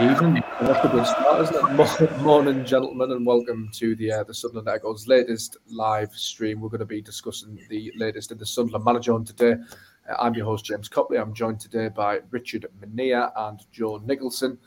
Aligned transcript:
evening, 0.00 0.42
good 0.58 1.06
start, 1.06 1.42
isn't 1.42 1.80
it? 1.80 2.18
Morning, 2.18 2.64
gentlemen, 2.64 3.12
and 3.12 3.24
welcome 3.24 3.70
to 3.74 3.94
the 3.94 4.10
uh, 4.10 4.24
the 4.24 4.34
Sunderland 4.34 4.68
Echoes 4.68 5.06
latest 5.06 5.56
live 5.70 6.12
stream. 6.12 6.60
We're 6.60 6.68
going 6.68 6.80
to 6.80 6.84
be 6.84 7.00
discussing 7.00 7.60
the 7.68 7.92
latest 7.96 8.32
in 8.32 8.38
the 8.38 8.46
Sunderland 8.46 8.84
manager 8.84 9.12
on 9.12 9.24
today. 9.24 9.54
Uh, 10.10 10.14
I'm 10.18 10.34
your 10.34 10.46
host 10.46 10.64
James 10.64 10.88
Copley. 10.88 11.16
I'm 11.16 11.32
joined 11.32 11.60
today 11.60 11.88
by 11.88 12.20
Richard 12.30 12.66
Mennear 12.80 13.30
and 13.36 13.60
Joe 13.70 14.02
Nicholson. 14.04 14.58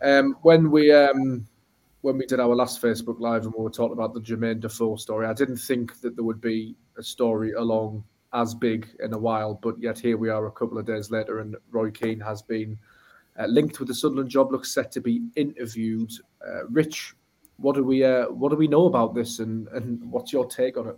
Um, 0.00 0.36
when 0.42 0.70
we 0.70 0.92
um, 0.92 1.48
when 2.02 2.16
we 2.16 2.24
did 2.26 2.38
our 2.38 2.54
last 2.54 2.80
Facebook 2.80 3.18
Live 3.18 3.46
and 3.46 3.54
we 3.56 3.64
were 3.64 3.70
talking 3.70 3.94
about 3.94 4.14
the 4.14 4.20
Jermaine 4.20 4.60
Defoe 4.60 4.94
story, 4.94 5.26
I 5.26 5.32
didn't 5.32 5.58
think 5.58 6.00
that 6.02 6.14
there 6.14 6.24
would 6.24 6.40
be 6.40 6.76
a 6.96 7.02
story 7.02 7.52
along 7.54 8.04
as 8.32 8.54
big 8.54 8.88
in 9.00 9.12
a 9.12 9.18
while, 9.18 9.58
but 9.60 9.76
yet 9.80 9.98
here 9.98 10.16
we 10.16 10.28
are 10.28 10.46
a 10.46 10.52
couple 10.52 10.78
of 10.78 10.86
days 10.86 11.10
later, 11.10 11.40
and 11.40 11.56
Roy 11.72 11.90
Keane 11.90 12.20
has 12.20 12.42
been 12.42 12.78
linked 13.44 13.78
with 13.78 13.88
the 13.88 13.94
Sunderland 13.94 14.30
job. 14.30 14.50
Looks 14.50 14.72
set 14.72 14.90
to 14.92 15.00
be 15.00 15.22
interviewed. 15.36 16.10
Uh, 16.46 16.66
Rich, 16.68 17.14
what 17.58 17.74
do 17.74 17.84
we 17.84 18.04
uh, 18.04 18.26
what 18.30 18.50
do 18.50 18.56
we 18.56 18.68
know 18.68 18.86
about 18.86 19.14
this, 19.14 19.40
and 19.40 19.68
and 19.68 20.02
what's 20.10 20.32
your 20.32 20.46
take 20.46 20.78
on 20.78 20.88
it? 20.88 20.96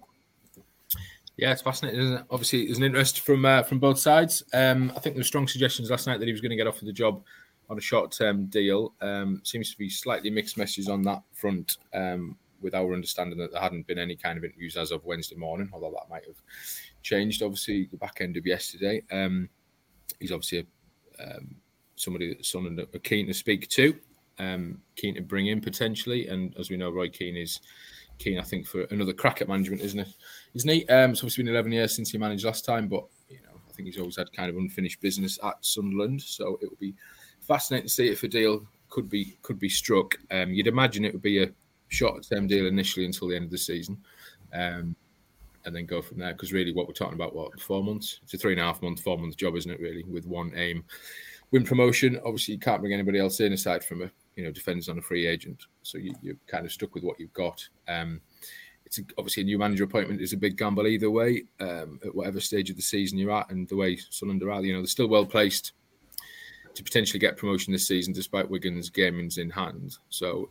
Yeah, 1.36 1.52
it's 1.52 1.62
fascinating, 1.62 2.14
it? 2.14 2.24
Obviously, 2.30 2.66
there's 2.66 2.78
an 2.78 2.84
interest 2.84 3.20
from 3.20 3.44
uh, 3.44 3.62
from 3.62 3.78
both 3.78 3.98
sides. 3.98 4.42
Um, 4.52 4.92
I 4.96 5.00
think 5.00 5.14
there 5.14 5.20
were 5.20 5.24
strong 5.24 5.48
suggestions 5.48 5.90
last 5.90 6.06
night 6.06 6.18
that 6.20 6.26
he 6.26 6.32
was 6.32 6.40
going 6.40 6.50
to 6.50 6.56
get 6.56 6.66
off 6.66 6.76
offered 6.76 6.88
the 6.88 6.92
job 6.92 7.22
on 7.70 7.78
a 7.78 7.80
short 7.80 8.12
term 8.12 8.46
deal. 8.46 8.94
Um, 9.00 9.40
seems 9.44 9.70
to 9.72 9.78
be 9.78 9.88
slightly 9.88 10.30
mixed 10.30 10.56
messages 10.56 10.88
on 10.88 11.02
that 11.02 11.22
front. 11.32 11.78
Um, 11.92 12.36
with 12.60 12.74
our 12.74 12.92
understanding 12.92 13.38
that 13.38 13.52
there 13.52 13.60
hadn't 13.60 13.86
been 13.86 13.98
any 13.98 14.16
kind 14.16 14.36
of 14.36 14.44
interviews 14.44 14.76
as 14.76 14.90
of 14.90 15.04
Wednesday 15.04 15.36
morning, 15.36 15.70
although 15.72 15.92
that 15.92 16.10
might 16.10 16.24
have 16.24 16.42
changed 17.02 17.42
obviously 17.42 17.88
the 17.90 17.96
back 17.96 18.20
end 18.20 18.36
of 18.36 18.46
yesterday. 18.46 19.02
Um, 19.10 19.48
he's 20.18 20.32
obviously 20.32 20.66
a, 21.20 21.36
um, 21.36 21.56
somebody 22.00 22.34
that 22.34 22.44
Sunderland 22.44 22.80
are 22.94 22.98
keen 23.00 23.26
to 23.26 23.34
speak 23.34 23.68
to, 23.70 23.94
um, 24.38 24.80
keen 24.96 25.14
to 25.14 25.22
bring 25.22 25.48
in 25.48 25.60
potentially, 25.60 26.28
and 26.28 26.54
as 26.58 26.70
we 26.70 26.76
know, 26.76 26.90
Roy 26.90 27.08
Keane 27.08 27.36
is 27.36 27.60
keen, 28.18 28.38
I 28.38 28.42
think, 28.42 28.66
for 28.66 28.82
another 28.90 29.12
crack 29.12 29.40
at 29.40 29.48
management, 29.48 29.82
isn't 29.82 30.00
it? 30.00 30.08
Isn't 30.54 30.70
he? 30.70 30.88
Um, 30.88 31.12
it's 31.12 31.20
obviously 31.20 31.44
been 31.44 31.52
11 31.52 31.72
years 31.72 31.94
since 31.94 32.10
he 32.10 32.18
managed 32.18 32.44
last 32.44 32.64
time, 32.64 32.88
but 32.88 33.04
you 33.28 33.38
know, 33.44 33.60
I 33.68 33.72
think 33.72 33.86
he's 33.86 33.98
always 33.98 34.16
had 34.16 34.32
kind 34.32 34.50
of 34.50 34.56
unfinished 34.56 35.00
business 35.00 35.38
at 35.42 35.64
Sunderland, 35.64 36.22
so 36.22 36.58
it 36.60 36.68
will 36.68 36.78
be 36.80 36.94
fascinating 37.40 37.86
to 37.86 37.92
see 37.92 38.08
if 38.08 38.22
a 38.22 38.28
deal 38.28 38.66
could 38.90 39.08
be 39.08 39.36
could 39.42 39.58
be 39.58 39.68
struck. 39.68 40.16
Um, 40.30 40.50
you'd 40.50 40.66
imagine 40.66 41.04
it 41.04 41.12
would 41.12 41.22
be 41.22 41.42
a 41.42 41.50
short-term 41.88 42.46
deal 42.46 42.66
initially 42.66 43.06
until 43.06 43.28
the 43.28 43.36
end 43.36 43.46
of 43.46 43.50
the 43.50 43.58
season. 43.58 43.98
Um, 44.52 44.96
and 45.64 45.76
then 45.76 45.86
go 45.86 46.00
from 46.00 46.18
there. 46.18 46.32
Because 46.32 46.52
really, 46.52 46.72
what 46.72 46.86
we're 46.86 46.94
talking 46.94 47.14
about, 47.14 47.34
what 47.34 47.60
four 47.60 47.84
months? 47.84 48.20
It's 48.24 48.34
a 48.34 48.38
three 48.38 48.52
and 48.52 48.60
a 48.60 48.64
half 48.64 48.82
month, 48.82 49.00
four 49.00 49.18
month 49.18 49.36
job, 49.36 49.56
isn't 49.56 49.70
it? 49.70 49.80
Really, 49.80 50.02
with 50.04 50.26
one 50.26 50.52
aim, 50.56 50.84
win 51.50 51.64
promotion. 51.64 52.20
Obviously, 52.24 52.54
you 52.54 52.60
can't 52.60 52.80
bring 52.80 52.92
anybody 52.92 53.18
else 53.18 53.40
in 53.40 53.52
aside 53.52 53.84
from 53.84 54.02
a 54.02 54.10
you 54.36 54.44
know 54.44 54.50
defenders 54.50 54.88
on 54.88 54.98
a 54.98 55.02
free 55.02 55.26
agent. 55.26 55.66
So 55.82 55.98
you, 55.98 56.14
are 56.30 56.36
kind 56.46 56.64
of 56.64 56.72
stuck 56.72 56.94
with 56.94 57.04
what 57.04 57.18
you've 57.18 57.32
got. 57.32 57.66
Um, 57.88 58.20
it's 58.86 58.98
a, 58.98 59.02
obviously 59.18 59.42
a 59.42 59.46
new 59.46 59.58
manager 59.58 59.84
appointment 59.84 60.22
is 60.22 60.32
a 60.32 60.36
big 60.36 60.56
gamble 60.56 60.86
either 60.86 61.10
way 61.10 61.44
um, 61.60 62.00
at 62.04 62.14
whatever 62.14 62.40
stage 62.40 62.70
of 62.70 62.76
the 62.76 62.82
season 62.82 63.18
you're 63.18 63.32
at, 63.32 63.50
and 63.50 63.68
the 63.68 63.76
way 63.76 63.98
Sunderland 64.10 64.42
are, 64.42 64.64
you 64.64 64.72
know, 64.72 64.80
they're 64.80 64.86
still 64.86 65.08
well 65.08 65.26
placed 65.26 65.72
to 66.74 66.82
potentially 66.82 67.18
get 67.18 67.36
promotion 67.36 67.72
this 67.72 67.86
season, 67.86 68.14
despite 68.14 68.48
Wigan's 68.48 68.90
gamings 68.90 69.36
in 69.36 69.50
hand. 69.50 69.98
So 70.08 70.48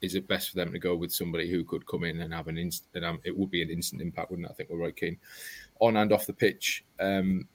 is 0.00 0.14
it 0.14 0.28
best 0.28 0.50
for 0.50 0.56
them 0.56 0.72
to 0.72 0.78
go 0.78 0.94
with 0.94 1.12
somebody 1.12 1.50
who 1.50 1.64
could 1.64 1.86
come 1.86 2.04
in 2.04 2.20
and 2.20 2.32
have 2.32 2.48
an 2.48 2.56
instant? 2.56 2.90
And 2.94 3.04
Um, 3.04 3.20
it 3.24 3.36
would 3.36 3.50
be 3.50 3.62
an 3.62 3.70
instant 3.70 4.00
impact, 4.00 4.30
wouldn't 4.30 4.46
it? 4.46 4.52
I 4.52 4.54
think 4.54 4.70
we're 4.70 4.78
right 4.78 4.96
keen 4.96 5.18
on 5.80 5.96
and 5.96 6.12
off 6.12 6.26
the 6.26 6.32
pitch. 6.32 6.84
Um, 7.00 7.48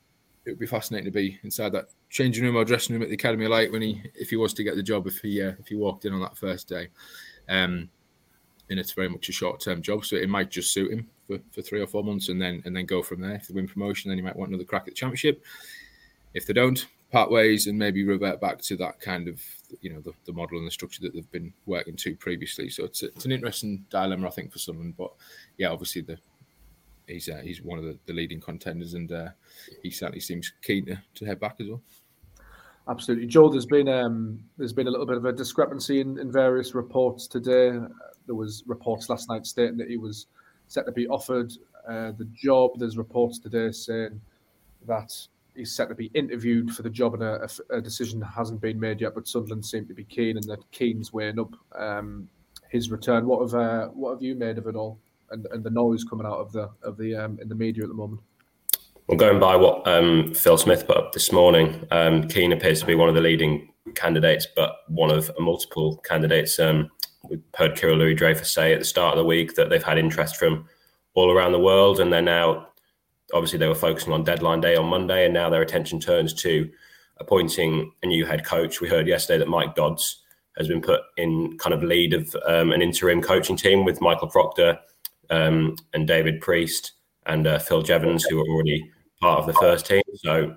it 0.46 0.52
would 0.52 0.60
be 0.60 0.68
fascinating 0.68 1.06
to 1.06 1.12
be 1.12 1.40
inside 1.44 1.72
that 1.74 1.88
changing 2.12 2.44
room 2.44 2.58
or 2.58 2.66
dressing 2.66 2.94
room 2.94 3.02
at 3.02 3.08
the 3.08 3.16
academy 3.16 3.48
light 3.48 3.72
when 3.72 3.82
he, 3.82 4.04
if 4.14 4.30
he 4.30 4.36
was 4.36 4.54
to 4.54 4.64
get 4.64 4.76
the 4.76 4.84
job, 4.84 5.08
if 5.08 5.20
he 5.20 5.42
uh, 5.42 5.54
if 5.60 5.68
he 5.68 5.76
walked 5.76 6.06
in 6.06 6.14
on 6.14 6.20
that 6.20 6.38
first 6.38 6.68
day. 6.68 6.90
Um, 7.50 7.90
and 8.70 8.80
it's 8.80 8.94
very 8.94 9.10
much 9.10 9.28
a 9.28 9.34
short 9.34 9.60
term 9.60 9.82
job, 9.82 10.06
so 10.06 10.16
it 10.16 10.30
might 10.30 10.50
just 10.50 10.72
suit 10.72 10.92
him 10.92 11.10
for, 11.28 11.40
for 11.52 11.62
three 11.62 11.82
or 11.82 11.88
four 11.88 12.04
months 12.04 12.30
and 12.30 12.42
then 12.42 12.62
and 12.66 12.76
then 12.76 12.86
go 12.86 13.02
from 13.02 13.22
there. 13.22 13.36
If 13.36 13.48
they 13.48 13.54
win 13.54 13.68
promotion, 13.68 14.10
then 14.10 14.18
he 14.18 14.24
might 14.24 14.36
want 14.36 14.50
another 14.50 14.64
crack 14.64 14.84
at 14.84 14.90
the 14.90 14.94
championship. 14.94 15.44
If 16.34 16.46
they 16.46 16.54
don't, 16.54 16.86
part 17.12 17.32
ways 17.32 17.68
and 17.68 17.78
maybe 17.78 18.06
revert 18.06 18.40
back 18.40 18.62
to 18.62 18.78
that 18.78 19.00
kind 19.02 19.28
of 19.28 19.42
you 19.82 19.94
know 19.94 20.00
the, 20.02 20.14
the 20.26 20.34
model 20.34 20.58
and 20.58 20.68
the 20.68 20.72
structure 20.72 21.02
that 21.02 21.14
they've 21.14 21.32
been 21.32 21.54
working 21.66 21.96
to 21.98 22.16
previously. 22.16 22.70
So 22.70 22.86
it's, 22.86 23.04
it's 23.04 23.26
an 23.26 23.32
interesting 23.32 23.86
dilemma, 23.90 24.28
I 24.28 24.32
think, 24.32 24.52
for 24.52 24.60
someone. 24.60 24.94
But 24.98 25.12
yeah, 25.58 25.70
obviously 25.70 26.02
the 26.02 26.18
he's 27.08 27.30
uh, 27.30 27.42
he's 27.44 27.62
one 27.62 27.80
of 27.80 27.86
the, 27.86 27.98
the 28.06 28.14
leading 28.14 28.40
contenders, 28.40 28.94
and 28.94 29.12
uh, 29.12 29.30
he 29.84 29.92
certainly 29.92 30.22
seems 30.22 30.54
keen 30.62 30.86
to, 30.86 31.02
to 31.16 31.26
head 31.26 31.40
back 31.40 31.56
as 31.60 31.68
well. 31.68 31.82
Absolutely, 32.88 33.28
Joe. 33.28 33.50
There's 33.50 33.66
been 33.66 33.88
um, 33.88 34.44
there's 34.58 34.74
been 34.74 34.88
a 34.88 34.92
little 34.92 35.06
bit 35.06 35.18
of 35.18 35.26
a 35.26 35.32
discrepancy 35.32 36.02
in, 36.02 36.18
in 36.18 36.32
various 36.32 36.74
reports 36.74 37.28
today. 37.28 37.80
There 38.26 38.36
was 38.36 38.64
reports 38.66 39.10
last 39.10 39.30
night 39.30 39.46
stating 39.46 39.78
that 39.78 39.88
he 39.88 39.98
was 39.98 40.28
set 40.68 40.86
to 40.86 40.92
be 40.92 41.08
offered 41.08 41.54
uh, 41.88 42.12
the 42.18 42.28
job. 42.34 42.72
There's 42.78 42.98
reports 42.98 43.40
today 43.40 43.72
saying 43.72 44.20
that 44.88 45.12
he's 45.56 45.74
set 45.74 45.90
to 45.90 45.96
be 45.96 46.10
interviewed 46.14 46.72
for 46.72 46.82
the 46.82 46.90
job, 46.90 47.14
and 47.14 47.24
a, 47.24 47.48
a, 47.70 47.82
decision 47.82 48.22
hasn't 48.22 48.62
been 48.62 48.80
made 48.80 49.02
yet. 49.02 49.14
But 49.14 49.28
Sunderland 49.28 49.66
seem 49.66 49.86
to 49.88 49.94
be 49.94 50.04
keen, 50.06 50.38
and 50.38 50.46
that 50.46 50.70
Keane's 50.72 51.14
weighing 51.14 51.40
up 51.40 51.54
um, 51.78 52.28
his 52.70 52.90
return. 52.90 53.28
What 53.28 53.42
have 53.42 53.54
uh, 53.54 53.88
what 53.90 54.12
have 54.12 54.24
you 54.24 54.34
made 54.34 54.58
of 54.58 54.66
it 54.66 54.76
all, 54.76 54.98
and, 55.30 55.46
and 55.52 55.64
the 55.64 55.70
noise 55.70 56.04
coming 56.04 56.26
out 56.26 56.40
of 56.40 56.52
the 56.52 56.70
of 56.82 56.98
the 56.98 57.16
um, 57.16 57.38
in 57.42 57.48
the 57.48 57.56
media 57.56 57.84
at 57.84 57.90
the 57.90 57.96
moment? 57.96 58.22
Well, 59.12 59.18
going 59.18 59.42
by 59.42 59.58
what 59.58 59.86
um, 59.86 60.34
Phil 60.34 60.58
Smith 60.58 60.88
put 60.88 60.96
up 60.96 61.12
this 61.12 61.34
morning, 61.34 61.86
um, 61.92 62.30
Keane 62.30 62.54
appears 62.54 62.80
to 62.80 62.86
be 62.86 62.96
one 62.96 63.10
of 63.10 63.16
the 63.16 63.20
leading 63.20 63.68
candidates, 63.94 64.48
but 64.56 64.78
one 64.88 65.12
of 65.12 65.30
multiple 65.38 65.98
candidates. 65.98 66.58
Um, 66.62 66.90
we 67.28 67.38
heard 67.58 67.76
Kyril 67.76 67.98
Louis-Dreyfus 67.98 68.50
say 68.50 68.72
at 68.72 68.80
the 68.80 68.86
start 68.86 69.12
of 69.12 69.18
the 69.18 69.28
week 69.28 69.56
that 69.56 69.70
they've 69.70 69.84
had 69.84 69.98
interest 69.98 70.38
from 70.38 70.66
all 71.14 71.30
around 71.30 71.52
the 71.52 71.60
world, 71.60 72.00
and 72.00 72.14
they're 72.14 72.22
now 72.22 72.70
obviously 73.34 73.60
they 73.60 73.68
were 73.68 73.76
focusing 73.76 74.14
on 74.14 74.24
deadline 74.24 74.62
day 74.62 74.78
on 74.78 74.86
Monday, 74.86 75.26
and 75.26 75.34
now 75.34 75.50
their 75.50 75.62
attention 75.62 76.00
turns 76.00 76.34
to 76.36 76.72
appointing 77.18 77.92
a 78.04 78.08
new 78.08 78.26
head 78.26 78.46
coach. 78.46 78.80
We 78.80 78.88
heard 78.88 79.10
yesterday 79.10 79.40
that 79.40 79.50
Mike 79.50 79.76
Dodds 79.76 80.24
has 80.56 80.70
been 80.70 80.82
put 80.82 81.02
in 81.18 81.58
kind 81.58 81.74
of 81.74 81.84
lead 81.84 82.14
of 82.14 82.34
um, 82.46 82.72
an 82.72 82.82
interim 82.82 83.22
coaching 83.22 83.58
team 83.58 83.84
with 83.84 84.00
Michael 84.00 84.30
Proctor 84.30 84.80
um, 85.30 85.76
and 85.94 86.08
David 86.08 86.40
Priest 86.40 86.94
and 87.26 87.46
uh, 87.46 87.60
Phil 87.60 87.82
Jevons, 87.82 88.24
who 88.24 88.40
are 88.40 88.48
already 88.48 88.90
part 89.22 89.40
of 89.40 89.46
the 89.46 89.54
first 89.54 89.86
team. 89.86 90.02
So 90.16 90.56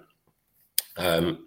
um, 0.96 1.46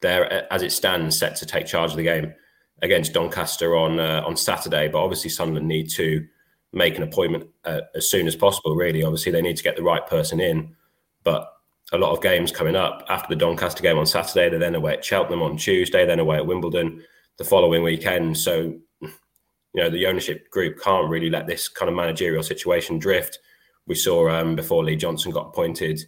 they're, 0.00 0.52
as 0.52 0.62
it 0.62 0.72
stands, 0.72 1.18
set 1.18 1.36
to 1.36 1.46
take 1.46 1.66
charge 1.66 1.90
of 1.90 1.96
the 1.96 2.04
game 2.04 2.32
against 2.80 3.12
Doncaster 3.12 3.76
on 3.76 4.00
uh, 4.00 4.22
on 4.26 4.36
Saturday. 4.36 4.88
But 4.88 5.02
obviously, 5.02 5.30
Sunderland 5.30 5.68
need 5.68 5.90
to 5.90 6.26
make 6.72 6.96
an 6.96 7.02
appointment 7.02 7.48
uh, 7.64 7.82
as 7.94 8.08
soon 8.08 8.26
as 8.26 8.36
possible. 8.36 8.74
Really, 8.74 9.04
obviously 9.04 9.32
they 9.32 9.42
need 9.42 9.56
to 9.56 9.62
get 9.62 9.76
the 9.76 9.82
right 9.82 10.06
person 10.06 10.40
in, 10.40 10.74
but 11.22 11.48
a 11.92 11.98
lot 11.98 12.12
of 12.12 12.22
games 12.22 12.50
coming 12.50 12.74
up 12.74 13.04
after 13.08 13.28
the 13.28 13.38
Doncaster 13.38 13.82
game 13.82 13.98
on 13.98 14.06
Saturday. 14.06 14.48
They're 14.48 14.58
then 14.58 14.74
away 14.74 14.94
at 14.94 15.04
Cheltenham 15.04 15.42
on 15.42 15.58
Tuesday, 15.58 16.06
then 16.06 16.20
away 16.20 16.36
at 16.36 16.46
Wimbledon 16.46 17.04
the 17.36 17.44
following 17.44 17.82
weekend. 17.82 18.38
So, 18.38 18.74
you 19.00 19.10
know, 19.74 19.90
the 19.90 20.06
ownership 20.06 20.50
group 20.50 20.80
can't 20.82 21.10
really 21.10 21.28
let 21.28 21.46
this 21.46 21.68
kind 21.68 21.90
of 21.90 21.94
managerial 21.94 22.42
situation 22.42 22.98
drift. 22.98 23.38
We 23.86 23.94
saw 23.94 24.30
um, 24.30 24.56
before 24.56 24.84
Lee 24.84 24.96
Johnson 24.96 25.32
got 25.32 25.48
appointed 25.48 26.00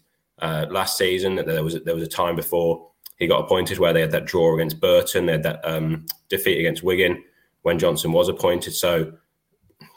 uh, 0.44 0.66
last 0.70 0.98
season 0.98 1.36
there 1.36 1.64
was 1.64 1.82
there 1.84 1.94
was 1.94 2.04
a 2.04 2.08
time 2.08 2.36
before 2.36 2.90
he 3.16 3.26
got 3.26 3.42
appointed 3.44 3.78
where 3.78 3.94
they 3.94 4.02
had 4.02 4.10
that 4.10 4.26
draw 4.26 4.54
against 4.54 4.80
Burton, 4.80 5.26
they 5.26 5.32
had 5.32 5.42
that 5.44 5.64
um, 5.64 6.04
defeat 6.28 6.58
against 6.58 6.82
Wigan 6.82 7.22
when 7.62 7.78
Johnson 7.78 8.12
was 8.12 8.28
appointed. 8.28 8.74
So 8.74 9.14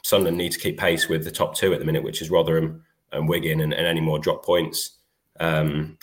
Sunderland 0.02 0.38
need 0.38 0.52
to 0.52 0.58
keep 0.58 0.78
pace 0.78 1.08
with 1.08 1.24
the 1.24 1.30
top 1.30 1.54
two 1.54 1.74
at 1.74 1.80
the 1.80 1.84
minute, 1.84 2.02
which 2.02 2.22
is 2.22 2.30
Rotherham 2.30 2.82
and 3.12 3.28
Wigan, 3.28 3.60
and, 3.60 3.74
and 3.74 3.86
any 3.86 4.00
more 4.00 4.18
drop 4.18 4.42
points. 4.44 4.96
Um, 5.38 5.98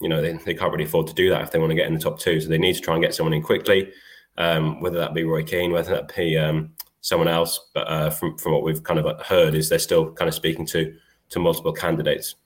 you 0.00 0.08
know, 0.08 0.22
they, 0.22 0.32
they 0.32 0.54
can't 0.54 0.72
really 0.72 0.84
afford 0.84 1.08
to 1.08 1.14
do 1.14 1.28
that 1.28 1.42
if 1.42 1.50
they 1.50 1.58
want 1.58 1.70
to 1.70 1.76
get 1.76 1.86
in 1.86 1.94
the 1.94 2.00
top 2.00 2.18
two. 2.18 2.40
So 2.40 2.48
they 2.48 2.58
need 2.58 2.74
to 2.74 2.80
try 2.80 2.94
and 2.94 3.02
get 3.02 3.14
someone 3.14 3.34
in 3.34 3.42
quickly, 3.42 3.92
um, 4.38 4.80
whether 4.80 4.98
that 4.98 5.14
be 5.14 5.24
Roy 5.24 5.42
Keane, 5.42 5.72
whether 5.72 5.94
that 5.94 6.14
be 6.16 6.38
um, 6.38 6.72
someone 7.02 7.28
else. 7.28 7.68
But 7.74 7.88
uh, 7.88 8.10
from 8.10 8.38
from 8.38 8.52
what 8.52 8.62
we've 8.62 8.82
kind 8.82 8.98
of 8.98 9.26
heard, 9.26 9.54
is 9.54 9.68
they're 9.68 9.78
still 9.78 10.12
kind 10.12 10.28
of 10.28 10.34
speaking 10.34 10.66
to 10.66 10.94
to 11.30 11.38
multiple 11.38 11.72
candidates. 11.72 12.36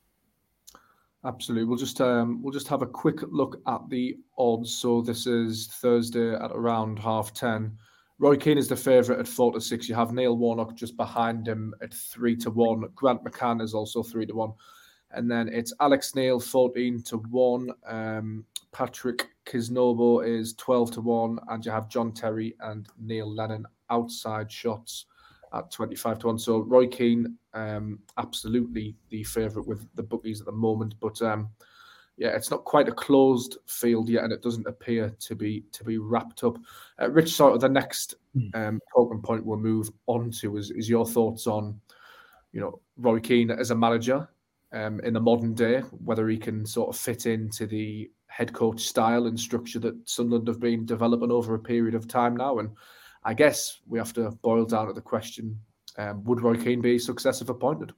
Absolutely. 1.26 1.64
We'll 1.64 1.76
just 1.76 2.00
um, 2.00 2.40
we'll 2.40 2.52
just 2.52 2.68
have 2.68 2.82
a 2.82 2.86
quick 2.86 3.20
look 3.28 3.60
at 3.66 3.80
the 3.88 4.16
odds. 4.38 4.72
So 4.72 5.02
this 5.02 5.26
is 5.26 5.66
Thursday 5.66 6.34
at 6.34 6.52
around 6.52 7.00
half 7.00 7.34
ten. 7.34 7.76
Roy 8.18 8.36
Keane 8.36 8.58
is 8.58 8.68
the 8.68 8.76
favourite 8.76 9.18
at 9.18 9.26
four 9.26 9.52
to 9.52 9.60
six. 9.60 9.88
You 9.88 9.96
have 9.96 10.12
Neil 10.12 10.36
Warnock 10.36 10.76
just 10.76 10.96
behind 10.96 11.48
him 11.48 11.74
at 11.82 11.92
three 11.92 12.36
to 12.36 12.50
one. 12.50 12.84
Grant 12.94 13.24
McCann 13.24 13.60
is 13.60 13.74
also 13.74 14.04
three 14.04 14.24
to 14.26 14.34
one. 14.34 14.52
And 15.10 15.28
then 15.30 15.48
it's 15.48 15.72
Alex 15.80 16.14
Neil 16.14 16.38
14 16.38 17.02
to 17.04 17.16
1. 17.18 17.70
Um, 17.86 18.44
Patrick 18.72 19.28
Kisnorbo 19.46 20.26
is 20.26 20.52
12 20.54 20.90
to 20.92 21.00
1. 21.00 21.38
And 21.48 21.64
you 21.64 21.70
have 21.70 21.88
John 21.88 22.12
Terry 22.12 22.54
and 22.60 22.88
Neil 23.00 23.32
Lennon 23.32 23.66
outside 23.88 24.50
shots 24.50 25.06
at 25.52 25.70
25 25.70 26.18
to 26.20 26.26
1. 26.26 26.38
So 26.38 26.58
Roy 26.58 26.86
Keane, 26.86 27.36
um, 27.54 27.98
absolutely 28.18 28.96
the 29.10 29.24
favourite 29.24 29.66
with 29.66 29.86
the 29.94 30.02
bookies 30.02 30.40
at 30.40 30.46
the 30.46 30.52
moment. 30.52 30.94
But 31.00 31.20
um, 31.22 31.50
yeah, 32.16 32.28
it's 32.28 32.50
not 32.50 32.64
quite 32.64 32.88
a 32.88 32.92
closed 32.92 33.58
field 33.66 34.08
yet, 34.08 34.24
and 34.24 34.32
it 34.32 34.42
doesn't 34.42 34.66
appear 34.66 35.14
to 35.18 35.34
be 35.34 35.64
to 35.72 35.84
be 35.84 35.98
wrapped 35.98 36.44
up. 36.44 36.56
Uh, 37.00 37.10
Rich, 37.10 37.32
sort 37.32 37.54
of 37.54 37.60
the 37.60 37.68
next 37.68 38.14
hmm. 38.32 38.48
um, 38.54 38.80
talking 38.92 39.20
point 39.20 39.44
we'll 39.44 39.58
move 39.58 39.90
on 40.06 40.30
to 40.32 40.56
is, 40.56 40.70
is 40.70 40.88
your 40.88 41.06
thoughts 41.06 41.46
on, 41.46 41.78
you 42.52 42.60
know, 42.60 42.80
Roy 42.96 43.20
Keane 43.20 43.50
as 43.50 43.70
a 43.70 43.74
manager 43.74 44.28
um, 44.72 45.00
in 45.00 45.12
the 45.12 45.20
modern 45.20 45.54
day, 45.54 45.80
whether 46.04 46.28
he 46.28 46.38
can 46.38 46.64
sort 46.64 46.88
of 46.88 47.00
fit 47.00 47.26
into 47.26 47.66
the 47.66 48.10
head 48.28 48.52
coach 48.52 48.80
style 48.80 49.26
and 49.26 49.38
structure 49.38 49.78
that 49.78 50.08
Sunderland 50.08 50.48
have 50.48 50.60
been 50.60 50.84
developing 50.84 51.30
over 51.30 51.54
a 51.54 51.58
period 51.58 51.94
of 51.94 52.08
time 52.08 52.36
now. 52.36 52.58
And 52.58 52.70
I 53.26 53.34
guess 53.34 53.80
we 53.88 53.98
have 53.98 54.12
to 54.14 54.30
boil 54.42 54.64
down 54.64 54.86
to 54.86 54.92
the 54.92 55.00
question: 55.00 55.58
um, 55.98 56.22
Would 56.24 56.40
Roy 56.40 56.54
Keane 56.54 56.80
be 56.80 56.98
successive 56.98 57.50
appointed? 57.50 57.92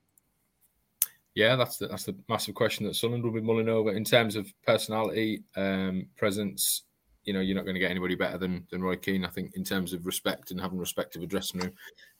Yeah, 1.34 1.54
that's 1.54 1.76
the 1.76 1.86
that's 1.86 2.04
the 2.04 2.16
massive 2.28 2.54
question 2.54 2.86
that 2.86 2.96
Sunderland 2.96 3.24
will 3.24 3.38
be 3.38 3.46
mulling 3.46 3.68
over 3.68 3.92
in 3.92 4.04
terms 4.04 4.36
of 4.36 4.52
personality, 4.66 5.44
um, 5.54 6.06
presence. 6.16 6.84
You 7.24 7.34
know, 7.34 7.40
you're 7.40 7.56
not 7.56 7.66
going 7.66 7.74
to 7.74 7.80
get 7.80 7.90
anybody 7.90 8.14
better 8.14 8.38
than 8.38 8.66
than 8.70 8.82
Roy 8.82 8.96
Keane. 8.96 9.26
I 9.26 9.28
think 9.28 9.54
in 9.54 9.64
terms 9.64 9.92
of 9.92 10.06
respect 10.06 10.50
and 10.50 10.58
having 10.58 10.78
respect 10.78 11.14
of 11.14 11.22
a 11.22 11.26
dressing 11.26 11.60
room, 11.60 11.72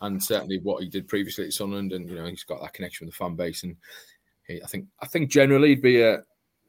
and 0.03 0.23
certainly 0.23 0.59
what 0.59 0.83
he 0.83 0.89
did 0.89 1.09
previously 1.09 1.47
at 1.47 1.55
Sunderland, 1.55 1.93
and 1.93 2.09
you 2.09 2.15
know 2.15 2.27
he's 2.27 2.45
got 2.45 2.61
that 2.61 2.75
connection 2.75 3.07
with 3.07 3.15
the 3.15 3.25
fan 3.25 3.37
base, 3.37 3.63
and 3.63 3.75
he, 4.47 4.63
I 4.63 4.67
think 4.67 4.85
I 5.01 5.07
think 5.07 5.31
generally 5.31 5.71
he'd 5.71 5.83
be 5.83 6.03
a, 6.03 6.23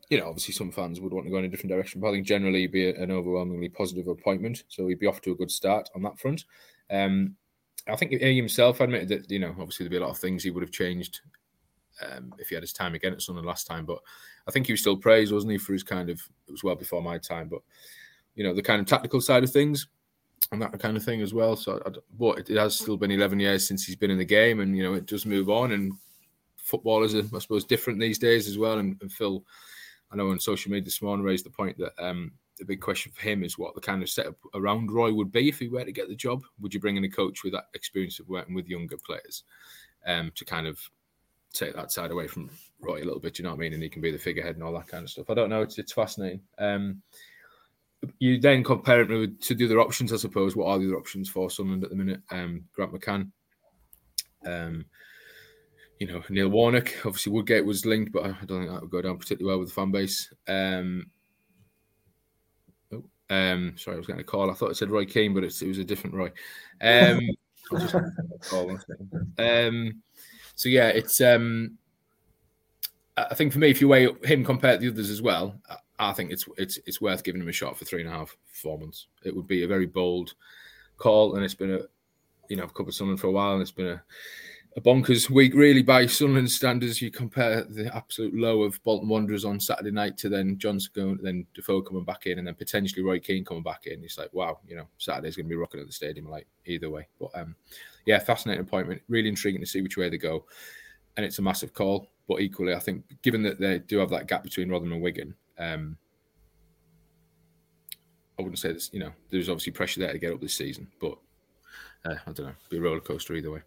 you 0.10 0.20
know, 0.20 0.28
obviously 0.28 0.54
some 0.54 0.72
fans 0.72 1.00
would 1.00 1.14
want 1.14 1.26
to 1.26 1.32
go 1.32 1.38
in 1.38 1.46
a 1.46 1.50
different 1.50 1.72
direction, 1.72 2.02
but 2.02 2.10
I 2.10 2.12
think 2.14 2.26
generally 2.26 2.66
be 2.68 2.90
an 2.90 3.12
overwhelmingly 3.12 3.70
positive 3.70 4.08
appointment. 4.08 4.64
So 4.68 4.88
he'd 4.88 5.00
be 5.00 5.08
off 5.08 5.22
to 5.22 5.32
a 5.32 5.36
good 5.36 5.52
start 5.52 5.90
on 5.96 6.02
that 6.04 6.20
front. 6.20 6.46
Um, 6.90 7.36
I 7.88 7.96
think 7.96 8.12
he 8.12 8.36
himself 8.36 8.82
admitted 8.82 9.10
that 9.10 9.32
you 9.32 9.40
know 9.40 9.52
obviously 9.52 9.84
there'd 9.84 9.92
be 9.92 9.98
a 9.98 10.02
lot 10.02 10.10
of 10.10 10.18
things 10.18 10.44
he 10.44 10.52
would 10.52 10.64
have 10.64 10.72
changed 10.72 11.22
um, 12.08 12.34
if 12.40 12.50
he 12.50 12.56
had 12.56 12.64
his 12.64 12.74
time 12.74 12.96
again 12.96 13.14
at 13.14 13.22
Sunderland 13.22 13.48
last 13.48 13.68
time. 13.68 13.86
But 13.86 14.00
I 14.48 14.52
think 14.52 14.66
he 14.66 14.74
was 14.74 14.82
still 14.82 14.98
praised, 14.98 15.32
wasn't 15.32 15.52
he, 15.52 15.58
for 15.58 15.74
his 15.74 15.84
kind 15.84 16.10
of 16.10 16.20
it 16.48 16.52
was 16.52 16.64
well 16.64 16.76
before 16.76 17.02
my 17.02 17.18
time, 17.18 17.48
but 17.48 17.62
you 18.36 18.44
know 18.44 18.54
the 18.54 18.64
kind 18.64 18.82
of 18.82 18.88
tactical 18.88 19.22
side 19.22 19.44
of 19.44 19.52
things 19.52 19.88
and 20.52 20.62
that 20.62 20.78
kind 20.80 20.98
of 20.98 21.04
thing 21.04 21.22
as 21.22 21.34
well. 21.34 21.56
So, 21.56 21.82
I, 21.86 21.92
but 22.18 22.50
it 22.50 22.58
has 22.58 22.76
still 22.80 22.98
been 22.98 23.12
11 23.12 23.40
years 23.40 23.68
since 23.68 23.86
he's 23.86 23.96
been 23.96 24.12
in 24.12 24.18
the 24.18 24.26
game, 24.26 24.60
and 24.60 24.76
you 24.76 24.84
know 24.84 24.94
it 24.94 25.06
does 25.06 25.26
move 25.26 25.50
on. 25.50 25.72
And 25.72 25.94
footballers 26.58 27.16
are, 27.16 27.24
I 27.36 27.40
suppose, 27.40 27.66
different 27.66 28.00
these 28.00 28.20
days 28.20 28.48
as 28.48 28.58
well. 28.58 28.80
And, 28.80 28.98
and 29.02 29.12
Phil, 29.12 29.44
I 30.12 30.16
know 30.16 30.30
on 30.30 30.40
social 30.40 30.72
media 30.72 30.86
this 30.86 31.02
morning 31.02 31.26
raised 31.26 31.46
the 31.46 31.52
point 31.52 31.78
that 31.78 31.94
um, 32.04 32.32
the 32.58 32.66
big 32.66 32.82
question 32.82 33.12
for 33.12 33.22
him 33.22 33.44
is 33.44 33.58
what 33.58 33.76
the 33.76 33.82
kind 33.82 34.02
of 34.02 34.10
setup 34.10 34.36
around 34.54 34.92
Roy 34.92 35.14
would 35.14 35.32
be 35.32 35.50
if 35.50 35.60
he 35.60 35.68
were 35.68 35.86
to 35.86 35.92
get 35.92 36.10
the 36.10 36.16
job. 36.16 36.44
Would 36.60 36.74
you 36.74 36.80
bring 36.80 36.98
in 36.98 37.04
a 37.04 37.10
coach 37.10 37.44
with 37.44 37.54
that 37.54 37.66
experience 37.74 38.20
of 38.20 38.28
working 38.28 38.56
with 38.56 38.68
younger 38.68 38.98
players 38.98 39.44
um, 40.06 40.32
to 40.36 40.46
kind 40.46 40.68
of 40.68 40.80
take 41.54 41.74
that 41.76 41.92
side 41.92 42.12
away 42.12 42.28
from 42.28 42.50
Roy 42.82 43.02
a 43.02 43.06
little 43.06 43.20
bit. 43.20 43.40
You 43.40 43.44
know 43.44 43.52
what 43.52 43.58
I 43.58 43.62
mean? 43.62 43.74
And 43.74 43.84
he 43.84 43.90
can 43.90 44.02
be 44.02 44.12
the 44.12 44.18
figurehead 44.18 44.56
and 44.56 44.64
all 44.64 44.74
that 44.74 44.88
kind 44.88 45.04
of 45.04 45.10
stuff. 45.10 45.30
I 45.30 45.34
don't 45.34 45.50
know. 45.50 45.62
It's 45.62 45.78
it's 45.78 45.94
fascinating. 45.94 46.42
Um, 46.58 47.02
you 48.20 48.40
then 48.40 48.64
compare 48.64 49.02
it 49.02 49.42
to 49.42 49.56
the 49.56 49.66
other 49.66 49.80
options, 49.80 50.14
I 50.14 50.18
suppose. 50.18 50.56
What 50.56 50.68
are 50.68 50.80
the 50.80 50.88
other 50.88 50.98
options 50.98 51.30
for 51.30 51.50
Sunderland 51.50 51.84
at 51.84 51.90
the 51.90 51.96
minute? 51.96 52.22
Um, 52.32 52.66
Grant 52.74 52.94
McCann. 52.94 53.32
Um, 54.46 54.86
you 56.00 56.08
know, 56.08 56.24
Neil 56.30 56.50
Warnock. 56.50 56.94
Obviously, 57.06 57.32
Woodgate 57.32 57.66
was 57.66 57.86
linked, 57.86 58.12
but 58.12 58.24
I 58.24 58.32
don't 58.46 58.62
think 58.62 58.72
that 58.72 58.82
would 58.82 58.90
go 58.90 59.02
down 59.02 59.18
particularly 59.18 59.52
well 59.52 59.60
with 59.60 59.70
the 59.70 59.76
fan 59.76 59.92
base. 59.92 60.34
Um, 60.48 61.08
oh, 62.94 63.04
um, 63.30 63.76
sorry, 63.78 63.96
I 63.96 63.98
was 63.98 64.08
getting 64.08 64.22
a 64.22 64.26
call. 64.26 64.50
I 64.50 64.54
thought 64.54 64.72
it 64.72 64.78
said 64.78 64.92
Roy 64.92 65.06
Keane, 65.06 65.34
but 65.34 65.44
it 65.44 65.62
was 65.62 65.78
a 65.78 65.84
different 65.84 66.16
Roy. 66.16 66.32
Um, 66.82 67.20
um, 69.38 70.02
so 70.56 70.70
yeah, 70.70 70.88
it's. 70.88 71.22
Um, 71.22 71.78
I 73.18 73.36
think 73.36 73.52
for 73.52 73.60
me, 73.60 73.70
if 73.70 73.82
you 73.82 73.90
weigh 73.90 74.08
him 74.24 74.46
compared 74.46 74.80
to 74.80 74.86
the 74.86 74.94
others 74.94 75.10
as 75.10 75.22
well, 75.22 75.60
I 76.00 76.14
think 76.14 76.32
it's 76.32 76.46
it's 76.58 76.80
it's 76.86 77.02
worth 77.02 77.24
giving 77.24 77.42
him 77.42 77.50
a 77.50 77.54
shot 77.54 77.78
for 77.78 77.84
three 77.84 78.02
and 78.02 78.10
a 78.10 78.14
half, 78.14 78.36
four 78.54 78.80
months. 78.80 79.08
It 79.26 79.36
would 79.36 79.48
be 79.48 79.64
a 79.64 79.68
very 79.68 79.86
bold 79.86 80.34
call, 80.98 81.36
and 81.36 81.44
it's 81.44 81.54
been 81.54 81.74
a, 81.74 81.80
you 82.48 82.56
know, 82.56 82.64
I've 82.64 82.74
covered 82.74 82.94
someone 82.94 83.18
for 83.18 83.28
a 83.28 83.32
while, 83.32 83.54
and 83.54 83.62
it's 83.62 83.72
been 83.72 83.88
a, 83.88 84.04
a 84.78 84.82
bonkers 84.82 85.30
week 85.30 85.54
really 85.56 85.82
by 85.82 86.06
Sunderland 86.06 86.52
standards. 86.52 87.02
You 87.02 87.10
compare 87.10 87.64
the 87.64 87.94
absolute 87.96 88.36
low 88.36 88.62
of 88.62 88.82
Bolton 88.84 89.10
Wanderers 89.10 89.46
on 89.46 89.60
Saturday 89.60 89.92
night 89.92 90.18
to 90.18 90.30
then 90.30 90.58
Johnson 90.58 90.92
going, 90.96 91.20
then 91.22 91.46
Defoe 91.54 91.82
coming 91.82 92.04
back 92.04 92.28
in, 92.28 92.38
and 92.38 92.48
then 92.48 92.56
potentially 92.56 93.04
Roy 93.04 93.20
Keane 93.20 93.44
coming 93.44 93.64
back 93.64 93.88
in. 93.88 94.04
It's 94.04 94.18
like 94.18 94.32
wow, 94.34 94.60
you 94.68 94.76
know, 94.76 94.88
Saturday's 94.98 95.36
going 95.36 95.48
to 95.48 95.50
be 95.50 95.56
rocking 95.56 95.80
at 95.80 95.88
the 95.88 95.94
stadium, 95.94 96.30
like 96.30 96.48
either 96.66 96.90
way. 96.90 97.08
But 97.20 97.32
um, 97.36 97.56
yeah, 98.06 98.20
fascinating 98.20 98.64
appointment. 98.64 99.02
Really 99.10 99.30
intriguing 99.30 99.62
to 99.62 99.68
see 99.68 99.82
which 99.82 99.98
way 99.98 100.10
they 100.10 100.18
go. 100.18 100.46
And 101.18 101.26
it's 101.26 101.40
a 101.40 101.44
massive 101.44 101.74
call. 101.74 102.08
But 102.28 102.42
equally, 102.42 102.76
I 102.76 102.80
think 102.80 103.04
given 103.24 103.42
that 103.44 103.60
they 103.60 103.80
do 103.80 103.98
have 103.98 104.12
that 104.12 104.28
gap 104.28 104.44
between 104.44 104.70
Rotherham 104.70 104.94
and 104.94 105.02
Wigan, 105.02 105.34
um, 105.58 105.98
I 108.38 108.44
wouldn't 108.44 108.60
say 108.60 108.72
this, 108.72 108.90
you 108.94 109.00
know, 109.00 109.12
there's 109.30 109.50
obviously 109.50 109.74
pressure 109.74 110.00
there 110.00 110.14
to 110.14 110.20
get 110.20 110.32
up 110.32 110.40
this 110.40 110.54
season. 110.54 110.88
But 111.02 111.18
uh, 112.06 112.16
I 112.26 112.32
don't 112.32 112.46
know, 112.46 112.54
be 112.70 112.78
a 112.78 112.82
roller 112.82 113.00
coaster 113.00 113.34
either 113.34 113.52
way. 113.52 113.62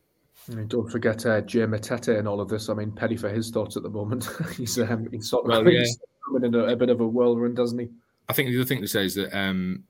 And 0.48 0.68
don't 0.68 0.90
forget 0.90 1.24
uh, 1.24 1.40
Jay 1.42 1.60
Matete 1.60 2.18
and 2.18 2.26
all 2.26 2.40
of 2.40 2.48
this. 2.48 2.68
I 2.68 2.74
mean, 2.74 2.92
Petty 2.92 3.16
for 3.16 3.28
his 3.28 3.50
thoughts 3.50 3.76
at 3.76 3.82
the 3.82 3.90
moment. 3.90 4.28
he's, 4.56 4.78
um, 4.78 5.08
he's 5.10 5.30
sort 5.30 5.44
of 5.44 5.64
well, 5.64 5.72
yeah. 5.72 5.84
coming 6.26 6.44
in 6.44 6.54
a, 6.54 6.72
a, 6.72 6.76
bit 6.76 6.90
of 6.90 7.00
a 7.00 7.06
whirlwind, 7.06 7.56
doesn't 7.56 7.78
he? 7.78 7.88
I 8.28 8.32
think 8.32 8.50
the 8.50 8.58
other 8.58 8.66
thing 8.66 8.80
to 8.80 8.88
say 8.88 9.04
is 9.04 9.14
that, 9.14 9.36
um, 9.36 9.84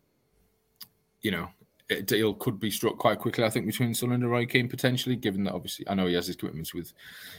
you 1.23 1.31
know, 1.31 1.49
a 1.91 2.03
deal 2.03 2.35
could 2.35 2.59
be 2.59 2.71
struck 2.71 2.99
quite 2.99 3.19
quickly. 3.19 3.45
I 3.45 3.51
think 3.51 3.67
between 3.67 3.95
Sunderland 3.95 4.23
and 4.23 4.33
Roy 4.33 4.47
Keane 4.47 4.69
potentially, 4.69 5.17
given 5.17 5.45
that 5.45 5.55
obviously 5.55 5.89
I 5.89 5.95
know 5.95 6.07
he 6.07 6.15
has 6.15 6.27
his 6.27 6.37
commitments 6.37 6.75
with, 6.75 6.93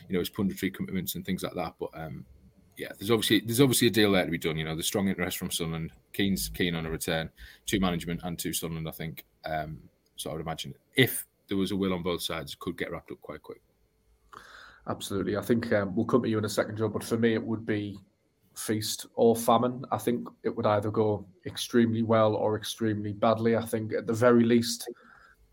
you 0.08 0.14
know, 0.14 0.20
his 0.20 0.30
punditry 0.30 0.74
commitments 0.74 1.16
and 1.16 1.26
things 1.26 1.44
like 1.44 1.54
that. 1.54 1.74
But 1.80 1.90
um, 1.94 2.26
yeah, 2.78 2.90
there's 3.00 3.12
obviously 3.12 3.42
there's 3.42 3.62
obviously 3.62 3.88
a 3.88 3.92
deal 3.92 4.12
there 4.12 4.26
to 4.26 4.32
be 4.32 4.38
done. 4.38 4.58
You 4.58 4.66
know, 4.66 4.76
the 4.76 4.84
strong 4.84 5.08
interest 5.08 5.38
from 5.38 5.52
Sunderland, 5.52 5.92
Keane's 6.14 6.50
keen 6.50 6.76
on 6.76 6.86
a 6.86 6.90
return 6.90 7.30
to 7.68 7.80
management 7.80 8.22
and 8.24 8.38
to 8.40 8.54
Sunderland. 8.54 8.88
I 8.88 8.92
think. 8.92 9.26
Um, 9.46 9.80
so 10.16 10.30
I 10.30 10.34
would 10.34 10.42
imagine 10.42 10.76
if 10.96 11.26
there 11.54 11.60
was 11.60 11.72
a 11.72 11.76
will 11.76 11.94
on 11.94 12.02
both 12.02 12.24
sides, 12.24 12.56
could 12.56 12.76
get 12.80 12.92
wrapped 12.92 13.12
up 13.12 13.22
quite 13.22 13.44
quick. 13.44 13.62
Absolutely, 14.90 15.38
I 15.38 15.42
think 15.42 15.72
um, 15.72 15.96
we'll 15.96 16.08
come 16.08 16.24
to 16.24 16.30
you 16.30 16.40
in 16.40 16.46
a 16.46 16.50
second, 16.50 16.78
Joe. 16.78 16.90
But 16.90 17.04
for 17.04 17.16
me, 17.16 17.36
it 17.36 17.44
would 17.44 17.64
be 17.64 18.00
feast 18.56 19.06
or 19.14 19.36
famine. 19.36 19.86
I 19.92 20.00
think 20.00 20.28
it 20.42 20.50
would 20.50 20.66
either 20.66 20.90
go 20.90 21.28
extremely 21.46 22.02
well 22.02 22.34
or 22.34 22.58
extremely 22.58 23.14
badly. 23.14 23.56
I 23.56 23.66
think 23.66 23.94
at 23.94 24.08
the 24.08 24.14
very 24.14 24.44
least, 24.44 24.90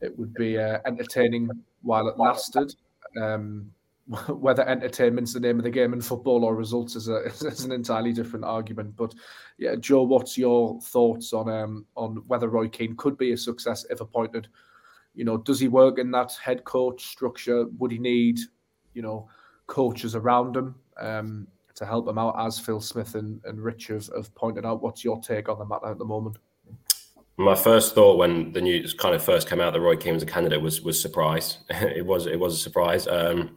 it 0.00 0.18
would 0.18 0.32
be 0.32 0.56
uh, 0.56 0.78
entertaining 0.86 1.50
while 1.82 2.08
it 2.08 2.18
lasted. 2.18 2.74
Um, 3.20 3.70
whether 4.28 4.66
entertainment's 4.66 5.34
the 5.34 5.40
name 5.40 5.58
of 5.58 5.64
the 5.64 5.70
game 5.70 5.92
in 5.92 6.00
football 6.00 6.44
or 6.44 6.56
results 6.56 6.96
is, 6.96 7.08
a, 7.08 7.24
is 7.26 7.64
an 7.64 7.72
entirely 7.72 8.14
different 8.14 8.46
argument. 8.46 8.96
But 8.96 9.14
yeah, 9.58 9.74
Joe, 9.76 10.04
what's 10.04 10.38
your 10.38 10.80
thoughts 10.80 11.34
on 11.34 11.50
um, 11.50 11.84
on 11.94 12.24
whether 12.26 12.48
Roy 12.48 12.68
Keane 12.68 12.96
could 12.96 13.18
be 13.18 13.32
a 13.32 13.36
success 13.36 13.84
if 13.90 14.00
appointed? 14.00 14.48
You 15.14 15.24
know, 15.24 15.36
does 15.36 15.60
he 15.60 15.68
work 15.68 15.98
in 15.98 16.10
that 16.12 16.32
head 16.34 16.64
coach 16.64 17.06
structure? 17.06 17.66
Would 17.78 17.90
he 17.90 17.98
need, 17.98 18.38
you 18.94 19.02
know, 19.02 19.28
coaches 19.66 20.14
around 20.14 20.56
him? 20.56 20.74
Um, 20.96 21.46
to 21.80 21.86
help 21.86 22.06
him 22.06 22.18
out, 22.18 22.34
as 22.38 22.58
Phil 22.58 22.80
Smith 22.80 23.14
and, 23.14 23.40
and 23.44 23.58
Rich 23.58 23.86
have, 23.86 24.08
have 24.14 24.34
pointed 24.34 24.66
out. 24.66 24.82
What's 24.82 25.02
your 25.02 25.18
take 25.20 25.48
on 25.48 25.58
the 25.58 25.64
matter 25.64 25.86
at 25.86 25.98
the 25.98 26.04
moment? 26.04 26.36
My 27.38 27.54
first 27.54 27.94
thought 27.94 28.18
when 28.18 28.52
the 28.52 28.60
news 28.60 28.92
kind 28.92 29.14
of 29.14 29.24
first 29.24 29.48
came 29.48 29.62
out 29.62 29.72
that 29.72 29.80
Roy 29.80 29.96
Keane 29.96 30.12
was 30.12 30.22
a 30.22 30.26
candidate 30.26 30.60
was 30.60 30.82
was 30.82 31.00
surprise. 31.00 31.58
it 31.70 32.04
was 32.04 32.26
it 32.26 32.38
was 32.38 32.54
a 32.54 32.58
surprise. 32.58 33.08
Um, 33.08 33.56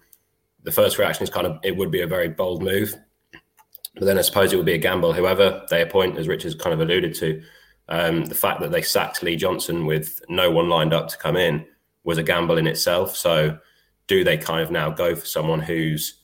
the 0.64 0.72
first 0.72 0.98
reaction 0.98 1.24
is 1.24 1.30
kind 1.30 1.46
of 1.46 1.60
it 1.64 1.76
would 1.76 1.92
be 1.92 2.02
a 2.02 2.08
very 2.08 2.30
bold 2.30 2.64
move, 2.64 2.96
but 3.96 4.06
then 4.06 4.18
I 4.18 4.22
suppose 4.22 4.54
it 4.54 4.56
would 4.56 4.66
be 4.66 4.74
a 4.74 4.78
gamble. 4.78 5.12
Whoever 5.12 5.66
they 5.70 5.82
appoint, 5.82 6.18
as 6.18 6.30
Rich 6.30 6.44
has 6.44 6.56
kind 6.56 6.74
of 6.74 6.80
alluded 6.80 7.14
to, 7.16 7.44
um, 7.90 8.26
the 8.26 8.36
fact 8.36 8.62
that 8.62 8.72
they 8.72 8.82
sacked 8.82 9.24
Lee 9.24 9.36
Johnson 9.36 9.86
with 9.86 10.22
no 10.30 10.50
one 10.50 10.70
lined 10.70 10.94
up 10.94 11.08
to 11.10 11.18
come 11.18 11.36
in 11.36 11.66
was 12.04 12.18
a 12.18 12.24
gamble 12.24 12.58
in 12.58 12.68
itself. 12.68 13.16
So, 13.16 13.58
do 14.08 14.24
they 14.24 14.38
kind 14.38 14.62
of 14.62 14.72
now 14.72 14.90
go 14.90 15.16
for 15.16 15.26
someone 15.26 15.62
who's 15.62 16.20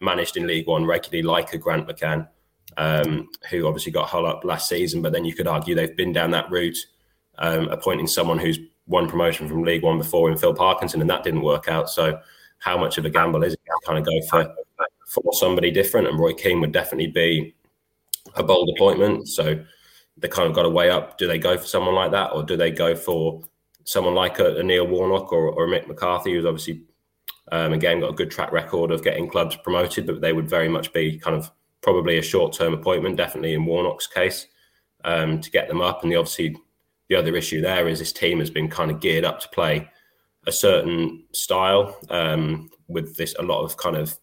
managed 0.00 0.36
in 0.36 0.46
League 0.46 0.66
One 0.66 0.86
regularly, 0.86 1.22
like 1.22 1.52
a 1.52 1.58
Grant 1.58 1.86
McCann, 1.86 2.28
um, 2.76 3.28
who 3.50 3.66
obviously 3.66 3.92
got 3.92 4.08
Hull 4.08 4.26
up 4.26 4.44
last 4.44 4.68
season. 4.68 5.02
But 5.02 5.12
then 5.12 5.24
you 5.24 5.34
could 5.34 5.46
argue 5.46 5.74
they've 5.74 5.96
been 5.96 6.12
down 6.12 6.30
that 6.30 6.50
route, 6.50 6.78
um, 7.38 7.68
appointing 7.68 8.06
someone 8.06 8.38
who's 8.38 8.58
won 8.86 9.08
promotion 9.08 9.48
from 9.48 9.62
League 9.62 9.82
One 9.82 9.98
before 9.98 10.30
in 10.30 10.38
Phil 10.38 10.54
Parkinson, 10.54 11.00
and 11.00 11.10
that 11.10 11.24
didn't 11.24 11.42
work 11.42 11.68
out. 11.68 11.90
So, 11.90 12.20
how 12.58 12.76
much 12.76 12.98
of 12.98 13.04
a 13.04 13.10
gamble 13.10 13.42
is 13.42 13.54
it 13.54 13.60
to 13.64 13.86
kind 13.86 13.98
of 13.98 14.04
go 14.04 14.26
for 14.28 14.54
for 15.06 15.32
somebody 15.32 15.70
different? 15.70 16.08
And 16.08 16.18
Roy 16.18 16.34
Keane 16.34 16.60
would 16.60 16.72
definitely 16.72 17.08
be 17.08 17.54
a 18.36 18.42
bold 18.42 18.70
appointment. 18.76 19.28
So 19.28 19.64
they 20.20 20.28
kind 20.28 20.48
of 20.48 20.54
got 20.54 20.62
to 20.62 20.70
weigh 20.70 20.90
up: 20.90 21.18
do 21.18 21.26
they 21.26 21.38
go 21.38 21.56
for 21.56 21.66
someone 21.66 21.94
like 21.94 22.12
that, 22.12 22.32
or 22.32 22.42
do 22.42 22.56
they 22.56 22.70
go 22.70 22.94
for 22.94 23.42
someone 23.84 24.14
like 24.14 24.38
a, 24.38 24.56
a 24.58 24.62
Neil 24.62 24.86
Warnock 24.86 25.32
or, 25.32 25.50
or 25.50 25.64
a 25.64 25.68
Mick 25.68 25.88
McCarthy, 25.88 26.32
who's 26.32 26.46
obviously 26.46 26.82
um, 27.52 27.72
again, 27.72 28.00
got 28.00 28.10
a 28.10 28.14
good 28.14 28.30
track 28.30 28.52
record 28.52 28.90
of 28.90 29.02
getting 29.02 29.28
clubs 29.28 29.56
promoted, 29.56 30.06
but 30.06 30.20
they 30.20 30.32
would 30.32 30.48
very 30.48 30.68
much 30.68 30.92
be 30.92 31.18
kind 31.18 31.36
of 31.36 31.50
probably 31.82 32.18
a 32.18 32.22
short 32.22 32.52
term 32.52 32.74
appointment, 32.74 33.16
definitely 33.16 33.54
in 33.54 33.64
Warnock's 33.64 34.06
case, 34.06 34.46
um, 35.04 35.40
to 35.40 35.50
get 35.50 35.68
them 35.68 35.80
up. 35.80 36.02
And 36.02 36.12
the, 36.12 36.16
obviously, 36.16 36.56
the 37.08 37.16
other 37.16 37.34
issue 37.36 37.60
there 37.60 37.88
is 37.88 37.98
this 37.98 38.12
team 38.12 38.38
has 38.38 38.50
been 38.50 38.68
kind 38.68 38.90
of 38.90 39.00
geared 39.00 39.24
up 39.24 39.40
to 39.40 39.48
play 39.48 39.88
a 40.46 40.52
certain 40.52 41.24
style 41.32 41.98
um, 42.08 42.70
with 42.88 43.16
this 43.16 43.34
a 43.38 43.42
lot 43.42 43.62
of 43.62 43.76
kind 43.76 43.96
of 43.96 44.16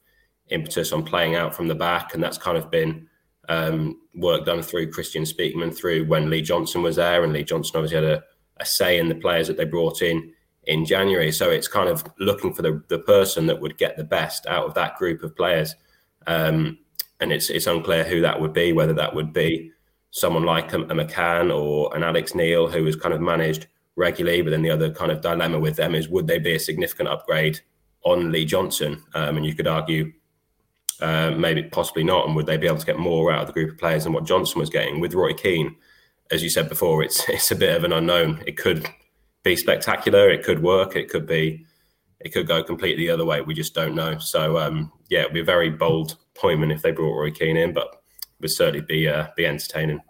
impetus 0.49 0.91
on 0.93 1.03
playing 1.03 1.35
out 1.35 1.53
from 1.53 1.67
the 1.67 1.75
back, 1.75 2.13
and 2.13 2.23
that's 2.23 2.37
kind 2.37 2.57
of 2.57 2.71
been 2.71 3.07
um, 3.47 3.99
work 4.15 4.45
done 4.45 4.61
through 4.61 4.91
Kristjaan 4.91 5.31
Speakman, 5.31 5.75
through 5.75 6.05
when 6.05 6.29
Lee 6.29 6.41
Johnson 6.41 6.81
was 6.81 6.97
there, 6.97 7.23
and 7.23 7.33
Lee 7.33 7.43
Johnson 7.43 7.77
obviously 7.77 8.03
had 8.03 8.17
a, 8.17 8.23
a 8.57 8.65
say 8.65 8.97
in 8.97 9.09
the 9.09 9.15
players 9.15 9.47
that 9.47 9.57
they 9.57 9.65
brought 9.65 10.01
in 10.01 10.33
in 10.63 10.85
January. 10.85 11.31
So 11.31 11.49
it's 11.49 11.67
kind 11.67 11.89
of 11.89 12.03
looking 12.19 12.53
for 12.53 12.61
the, 12.61 12.83
the 12.89 12.99
person 12.99 13.47
that 13.47 13.61
would 13.61 13.77
get 13.77 13.97
the 13.97 14.03
best 14.03 14.45
out 14.45 14.65
of 14.65 14.73
that 14.75 14.97
group 14.97 15.23
of 15.23 15.35
players. 15.35 15.75
Um, 16.27 16.79
and 17.19 17.31
it's 17.31 17.49
it's 17.49 17.67
unclear 17.67 18.03
who 18.03 18.21
that 18.21 18.39
would 18.39 18.53
be, 18.53 18.73
whether 18.73 18.93
that 18.93 19.15
would 19.15 19.33
be 19.33 19.71
someone 20.11 20.43
like 20.43 20.73
a, 20.73 20.81
a 20.81 20.93
McCann 20.93 21.55
or 21.55 21.95
an 21.95 22.03
Alex 22.03 22.35
Neil 22.35 22.67
who 22.67 22.85
has 22.85 22.95
kind 22.95 23.13
of 23.13 23.21
managed 23.21 23.67
regularly. 23.95 24.41
But 24.41 24.51
then 24.51 24.61
the 24.61 24.69
other 24.69 24.91
kind 24.91 25.11
of 25.11 25.21
dilemma 25.21 25.59
with 25.59 25.77
them 25.77 25.95
is 25.95 26.09
would 26.09 26.27
they 26.27 26.39
be 26.39 26.55
a 26.55 26.59
significant 26.59 27.09
upgrade 27.09 27.59
on 28.03 28.31
Lee 28.31 28.45
Johnson? 28.45 29.03
Um, 29.13 29.37
and 29.37 29.45
you 29.45 29.55
could 29.55 29.67
argue 29.67 30.11
uh, 31.01 31.31
maybe 31.31 31.63
possibly 31.63 32.03
not. 32.03 32.25
And 32.25 32.35
would 32.35 32.45
they 32.45 32.57
be 32.57 32.67
able 32.67 32.77
to 32.77 32.85
get 32.85 32.99
more 32.99 33.31
out 33.31 33.41
of 33.41 33.47
the 33.47 33.53
group 33.53 33.71
of 33.71 33.77
players 33.77 34.03
than 34.03 34.13
what 34.13 34.25
Johnson 34.25 34.59
was 34.59 34.69
getting 34.69 34.99
with 34.99 35.13
Roy 35.13 35.33
Keane? 35.33 35.75
As 36.31 36.43
you 36.43 36.49
said 36.49 36.69
before, 36.69 37.03
it's 37.03 37.27
it's 37.29 37.51
a 37.51 37.55
bit 37.55 37.75
of 37.75 37.83
an 37.83 37.93
unknown. 37.93 38.43
It 38.45 38.57
could 38.57 38.87
be 39.43 39.55
spectacular. 39.55 40.29
It 40.29 40.43
could 40.43 40.61
work. 40.61 40.95
It 40.95 41.09
could 41.09 41.25
be. 41.25 41.65
It 42.19 42.33
could 42.33 42.47
go 42.47 42.63
completely 42.63 43.05
the 43.05 43.13
other 43.13 43.25
way. 43.25 43.41
We 43.41 43.53
just 43.53 43.75
don't 43.75 43.93
know. 43.93 44.17
So 44.17 44.57
um, 44.57 44.91
yeah, 45.09 45.21
it'd 45.21 45.33
be 45.33 45.41
a 45.41 45.45
very 45.45 45.69
bold 45.69 46.17
appointment 46.35 46.71
if 46.71 46.81
they 46.81 46.91
brought 46.91 47.17
Roy 47.17 47.31
Keane 47.31 47.57
in, 47.57 47.73
but 47.73 47.87
it 47.87 48.41
would 48.41 48.51
certainly 48.51 48.81
be 48.81 49.07
uh, 49.07 49.27
be 49.35 49.45
entertaining. 49.45 50.01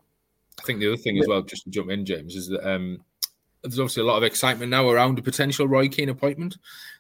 I 0.60 0.64
think 0.64 0.80
the 0.80 0.88
other 0.88 0.98
thing 0.98 1.20
as 1.20 1.28
well, 1.28 1.44
just 1.44 1.66
to 1.66 1.70
jump 1.70 1.92
in, 1.92 2.06
James, 2.06 2.36
is 2.36 2.48
that 2.48 2.68
um, 2.68 3.04
there's 3.64 3.80
obviously 3.80 4.04
a 4.04 4.06
lot 4.06 4.18
of 4.18 4.24
excitement 4.24 4.72
now 4.72 4.90
around 4.90 5.20
a 5.20 5.22
potential 5.22 5.68
Roy 5.68 5.88
Keane 5.88 6.10
appointment. 6.10 6.58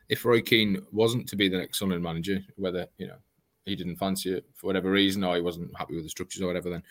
If 0.10 0.25
Roy 0.25 0.41
Keane 0.41 0.82
wasn't 0.91 1.27
to 1.29 1.36
be 1.36 1.50
the 1.50 1.58
next 1.58 1.79
Sunderland 1.79 2.03
manager, 2.03 2.39
whether 2.56 2.88
you 2.98 3.08
know 3.08 3.17
he 3.68 3.76
didn't 3.76 3.98
fancy 3.98 4.34
it 4.34 4.46
for 4.56 4.68
whatever 4.68 4.92
reason, 4.92 5.24
or 5.24 5.36
he 5.36 5.42
wasn't 5.42 5.76
happy 5.78 5.96
with 5.96 6.04
the 6.04 6.10
structures 6.10 6.42
or 6.42 6.48
whatever, 6.48 6.70
then 6.70 6.84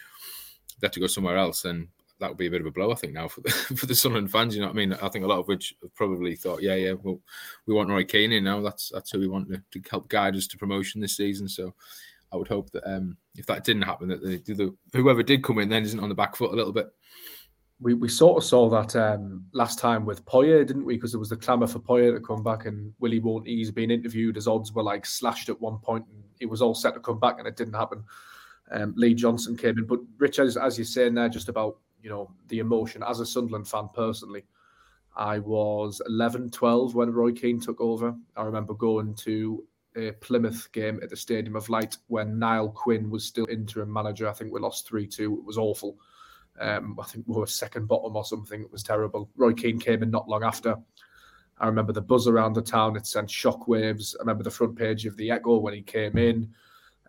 they 0.80 0.86
had 0.86 0.92
to 0.92 1.00
go 1.00 1.06
somewhere 1.06 1.36
else. 1.36 1.64
And 1.64 1.88
that 2.18 2.30
would 2.30 2.38
be 2.38 2.46
a 2.46 2.50
bit 2.50 2.60
of 2.60 2.66
a 2.66 2.70
blow, 2.70 2.90
I 2.90 2.94
think, 2.94 3.12
now 3.12 3.28
for 3.28 3.42
the 3.42 3.50
for 3.76 3.86
the 3.86 3.94
Sunderland 3.94 4.30
fans. 4.30 4.54
You 4.54 4.62
know 4.62 4.68
what 4.68 4.76
I 4.76 4.78
mean? 4.78 4.92
I 4.94 5.08
think 5.08 5.24
a 5.24 5.28
lot 5.28 5.40
of 5.40 5.48
which 5.48 5.74
have 5.82 5.94
probably 5.94 6.36
thought, 6.36 6.62
yeah, 6.62 6.74
yeah, 6.74 6.92
well, 7.02 7.20
we 7.66 7.74
want 7.74 7.90
Roy 7.90 8.04
Keane 8.04 8.32
in 8.32 8.44
now. 8.44 8.60
That's 8.60 8.90
that's 8.92 9.10
who 9.10 9.18
we 9.18 9.28
want 9.28 9.48
to, 9.50 9.62
to 9.72 9.90
help 9.90 10.08
guide 10.08 10.36
us 10.36 10.46
to 10.48 10.58
promotion 10.58 11.00
this 11.00 11.16
season. 11.16 11.48
So 11.48 11.74
I 12.32 12.36
would 12.36 12.48
hope 12.48 12.70
that 12.70 12.84
um, 12.86 13.16
if 13.36 13.46
that 13.46 13.64
didn't 13.64 13.82
happen, 13.82 14.08
that 14.08 14.22
the, 14.22 14.38
the, 14.54 14.74
whoever 14.92 15.22
did 15.22 15.44
come 15.44 15.58
in 15.58 15.68
then 15.68 15.82
isn't 15.82 16.00
on 16.00 16.08
the 16.08 16.14
back 16.14 16.36
foot 16.36 16.52
a 16.52 16.56
little 16.56 16.72
bit. 16.72 16.88
We, 17.78 17.92
we 17.92 18.08
sort 18.08 18.38
of 18.38 18.44
saw 18.44 18.70
that 18.70 18.96
um, 18.96 19.44
last 19.52 19.78
time 19.78 20.06
with 20.06 20.24
Poyet, 20.24 20.66
didn't 20.66 20.86
we? 20.86 20.96
Because 20.96 21.12
there 21.12 21.20
was 21.20 21.28
the 21.28 21.36
clamour 21.36 21.66
for 21.66 21.78
Poyet 21.78 22.14
to 22.14 22.20
come 22.20 22.42
back, 22.42 22.64
and 22.64 22.92
Willie 23.00 23.20
won't. 23.20 23.46
He's 23.46 23.70
been 23.70 23.90
interviewed. 23.90 24.36
His 24.36 24.48
odds 24.48 24.72
were 24.72 24.82
like 24.82 25.04
slashed 25.04 25.50
at 25.50 25.60
one 25.60 25.78
point, 25.78 26.06
and 26.08 26.24
he 26.38 26.46
was 26.46 26.62
all 26.62 26.74
set 26.74 26.94
to 26.94 27.00
come 27.00 27.18
back, 27.18 27.38
and 27.38 27.46
it 27.46 27.56
didn't 27.56 27.74
happen. 27.74 28.04
Um, 28.70 28.94
Lee 28.96 29.14
Johnson 29.14 29.56
came 29.56 29.78
in, 29.78 29.86
but 29.86 30.00
Rich, 30.18 30.38
as, 30.38 30.56
as 30.56 30.76
you're 30.76 30.84
saying 30.84 31.14
there, 31.14 31.28
just 31.28 31.48
about 31.48 31.78
you 32.02 32.10
know 32.10 32.30
the 32.48 32.58
emotion 32.58 33.02
as 33.06 33.20
a 33.20 33.26
Sunderland 33.26 33.68
fan 33.68 33.88
personally. 33.94 34.44
I 35.16 35.38
was 35.38 36.02
11, 36.06 36.50
12 36.50 36.94
when 36.94 37.10
Roy 37.10 37.32
Keane 37.32 37.58
took 37.58 37.80
over. 37.80 38.14
I 38.36 38.42
remember 38.42 38.74
going 38.74 39.14
to 39.14 39.64
a 39.96 40.12
Plymouth 40.12 40.70
game 40.72 41.00
at 41.02 41.08
the 41.08 41.16
Stadium 41.16 41.56
of 41.56 41.70
Light 41.70 41.96
when 42.08 42.38
Niall 42.38 42.68
Quinn 42.68 43.08
was 43.08 43.24
still 43.24 43.46
interim 43.50 43.90
manager. 43.90 44.28
I 44.28 44.34
think 44.34 44.52
we 44.52 44.60
lost 44.60 44.86
3 44.86 45.06
2. 45.06 45.38
It 45.38 45.44
was 45.44 45.56
awful. 45.56 45.96
Um, 46.60 46.98
I 47.00 47.04
think 47.04 47.24
we 47.26 47.34
were 47.34 47.46
second 47.46 47.88
bottom 47.88 48.16
or 48.16 48.24
something. 48.24 48.60
It 48.60 48.72
was 48.72 48.82
terrible. 48.82 49.30
Roy 49.36 49.52
Keane 49.52 49.78
came 49.78 50.02
in 50.02 50.10
not 50.10 50.28
long 50.28 50.44
after. 50.44 50.76
I 51.58 51.66
remember 51.66 51.92
the 51.92 52.02
buzz 52.02 52.26
around 52.26 52.54
the 52.54 52.62
town. 52.62 52.96
It 52.96 53.06
sent 53.06 53.28
shockwaves. 53.28 54.14
I 54.16 54.22
remember 54.22 54.44
the 54.44 54.50
front 54.50 54.76
page 54.76 55.06
of 55.06 55.16
the 55.16 55.30
Echo 55.30 55.56
when 55.56 55.74
he 55.74 55.82
came 55.82 56.18
in. 56.18 56.52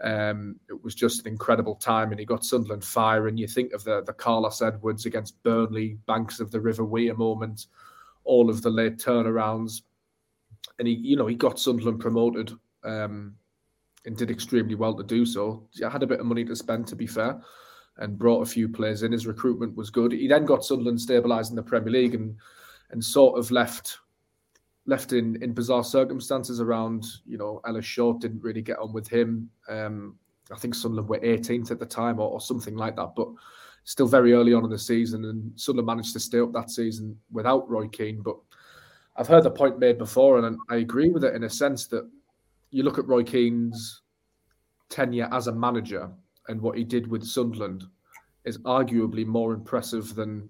Um, 0.01 0.60
it 0.70 0.84
was 0.84 0.96
just 0.96 1.22
an 1.22 1.27
incredible 1.27 1.75
time, 1.75 2.12
and 2.12 2.20
he 2.20 2.25
got 2.25 2.46
Sunderland 2.46 2.84
firing. 2.84 3.38
You 3.38 3.48
think 3.48 3.74
of 3.74 3.84
the 3.84 4.04
the 4.04 4.13
Carlos 4.13 4.62
Edwards 4.62 5.06
against 5.06 5.42
Burnley, 5.44 5.98
banks 6.06 6.39
of 6.39 6.51
the 6.51 6.62
River 6.62 6.86
Wear 6.86 7.16
moment, 7.16 7.66
all 8.24 8.50
of 8.50 8.62
the 8.62 8.70
late 8.70 8.98
turnarounds, 8.98 9.82
and 10.80 10.88
he, 10.88 10.94
you 10.94 11.18
know, 11.18 11.27
he 11.27 11.36
got 11.36 11.60
Sunderland 11.60 12.00
promoted 12.00 12.51
um, 12.84 13.36
and 14.06 14.16
did 14.16 14.30
extremely 14.30 14.75
well 14.75 14.94
to 14.94 15.04
do 15.04 15.25
so. 15.25 15.68
I 15.84 15.89
had 15.89 16.04
a 16.04 16.08
bit 16.08 16.20
of 16.20 16.25
money 16.25 16.46
to 16.46 16.56
spend, 16.56 16.88
to 16.88 16.96
be 16.96 17.08
fair, 17.08 17.42
and 17.98 18.20
brought 18.20 18.42
a 18.42 18.46
few 18.46 18.70
players 18.70 19.01
in. 19.01 19.12
His 19.12 19.27
recruitment 19.27 19.75
was 19.75 19.89
good. 19.89 20.12
He 20.12 20.27
then 20.27 20.46
got 20.46 20.63
Sunderland 20.63 21.00
stabilised 21.00 21.50
in 21.50 21.56
the 21.56 21.63
Premier 21.63 21.92
League 21.92 22.16
and 22.16 22.38
and 22.92 23.04
sort 23.04 23.38
of 23.38 23.51
left 23.51 23.98
left 24.88 25.13
in 25.13 25.41
in 25.44 25.53
bizarre 25.53 25.84
circumstances 25.84 26.60
around. 26.60 27.06
You 27.25 27.38
know, 27.38 27.62
Ellis 27.67 27.86
Short 27.86 28.20
didn't 28.20 28.41
really 28.41 28.62
get 28.62 28.79
on 28.79 28.91
with 28.91 29.08
him. 29.08 29.50
Um, 29.70 30.17
I 30.51 30.56
think 30.56 30.74
Sunderland 30.74 31.10
were 31.10 31.20
18th 31.20 31.72
at 31.72 31.79
the 31.79 31.86
time 31.86 32.20
or, 32.20 32.32
or 32.32 32.41
something 32.41 32.75
like 32.75 32.96
that, 32.96 33.13
but 33.15 33.27
still 33.84 34.08
very 34.08 34.34
early 34.34 34.53
on 34.53 34.63
in 34.63 34.70
the 34.70 34.79
season, 34.79 35.25
and 35.25 35.51
Sunderland 35.60 35.88
managed 35.88 36.13
to 36.13 36.20
stay 36.20 36.39
up 36.39 36.53
that 36.53 36.72
season 36.72 37.17
without 37.32 37.70
Roy 37.70 37.88
Keane. 37.89 38.22
But 38.22 38.38
I've 39.17 39.27
heard 39.27 39.44
the 39.44 39.51
point 39.51 39.79
made 39.79 39.98
before, 39.98 40.39
and 40.39 40.58
I 40.70 40.77
agree 40.77 41.10
with 41.10 41.24
it 41.24 41.36
in 41.36 41.44
a 41.44 41.50
sense 41.50 41.88
that 41.88 42.10
you 42.72 42.84
look 42.84 42.98
at 42.98 43.08
Roy 43.08 43.24
Keane's 43.24 44.01
tenure 44.89 45.29
as 45.32 45.48
a 45.48 45.53
manager 45.53 46.10
and 46.48 46.62
what 46.62 46.77
he 46.77 46.84
did 46.84 47.08
with 47.08 47.25
Sunderland 47.25 47.84
is 48.46 48.58
arguably 48.60 49.25
more 49.25 49.53
impressive 49.53 50.15
than 50.15 50.50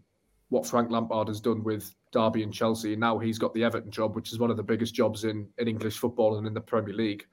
what 0.50 0.66
Frank 0.66 0.90
Lampard 0.92 1.28
has 1.28 1.42
done 1.42 1.64
with 1.64 1.94
Derby 2.12 2.44
and 2.44 2.54
Chelsea. 2.54 2.94
And 2.94 3.02
now 3.02 3.18
he's 3.18 3.38
got 3.38 3.54
the 3.54 3.64
Everton 3.64 3.92
job, 3.92 4.16
which 4.16 4.32
is 4.32 4.40
one 4.40 4.50
of 4.50 4.58
the 4.58 4.64
biggest 4.64 4.94
jobs 4.94 5.24
in, 5.24 5.48
in 5.58 5.68
English 5.68 5.98
football 5.98 6.38
and 6.38 6.48
in 6.48 6.54
the 6.54 6.62
Premier 6.62 6.94
League. 6.94 7.26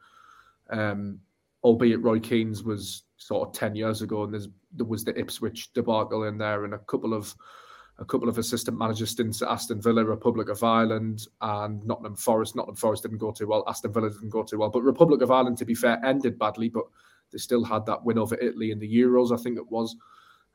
Um, 0.70 1.20
albeit 1.62 2.02
Roy 2.02 2.18
Keane's 2.18 2.64
was 2.64 3.04
sort 3.16 3.48
of 3.48 3.54
10 3.54 3.76
years 3.76 4.02
ago, 4.02 4.24
and 4.24 4.34
there 4.72 4.86
was 4.86 5.04
the 5.04 5.18
Ipswich 5.18 5.72
debacle 5.72 6.24
in 6.24 6.38
there 6.38 6.64
and 6.64 6.74
a 6.74 6.78
couple 6.78 7.14
of 7.14 7.34
a 7.98 8.04
couple 8.04 8.28
of 8.28 8.38
assistant 8.38 8.76
manager 8.76 9.06
stints 9.06 9.40
at 9.40 9.48
Aston 9.48 9.80
Villa, 9.80 10.04
Republic 10.04 10.48
of 10.48 10.64
Ireland, 10.64 11.28
and 11.40 11.84
Nottingham 11.86 12.16
Forest. 12.16 12.56
Nottingham 12.56 12.74
Forest 12.74 13.04
didn't 13.04 13.18
go 13.18 13.30
too 13.30 13.46
well. 13.46 13.62
Aston 13.68 13.92
Villa 13.92 14.10
didn't 14.10 14.30
go 14.30 14.42
too 14.42 14.58
well. 14.58 14.70
But 14.70 14.82
Republic 14.82 15.22
of 15.22 15.30
Ireland, 15.30 15.58
to 15.58 15.64
be 15.64 15.76
fair, 15.76 16.04
ended 16.04 16.36
badly, 16.36 16.68
but 16.68 16.86
they 17.30 17.38
still 17.38 17.62
had 17.62 17.86
that 17.86 18.04
win 18.04 18.18
over 18.18 18.36
Italy 18.40 18.72
in 18.72 18.80
the 18.80 18.92
Euros, 18.92 19.32
I 19.32 19.40
think 19.40 19.58
it 19.58 19.70
was. 19.70 19.94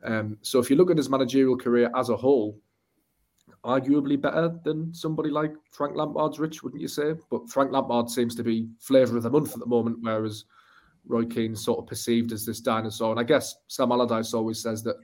Um, 0.04 0.38
so 0.42 0.60
if 0.60 0.70
you 0.70 0.76
look 0.76 0.92
at 0.92 0.98
his 0.98 1.10
managerial 1.10 1.58
career 1.58 1.92
as 1.96 2.10
a 2.10 2.18
whole, 2.18 2.60
arguably 3.64 4.20
better 4.20 4.58
than 4.64 4.94
somebody 4.94 5.30
like 5.30 5.54
Frank 5.72 5.96
Lampard's 5.96 6.40
rich, 6.40 6.64
wouldn't 6.64 6.82
you 6.82 6.88
say? 6.88 7.14
But 7.30 7.50
Frank 7.50 7.72
Lampard 7.72 8.10
seems 8.10 8.36
to 8.36 8.44
be 8.44 8.70
flavour 8.80 9.18
of 9.18 9.24
the 9.24 9.30
month 9.30 9.54
at 9.54 9.60
the 9.60 9.66
moment, 9.66 9.98
whereas 10.02 10.46
Roy 11.06 11.26
Keane's 11.26 11.64
sort 11.64 11.80
of 11.80 11.88
perceived 11.88 12.32
as 12.32 12.46
this 12.46 12.62
dinosaur. 12.62 13.12
And 13.12 13.20
I 13.20 13.24
guess 13.24 13.56
Sam 13.68 13.92
Allardyce 13.92 14.34
always 14.34 14.62
says 14.62 14.84
that 14.84 14.96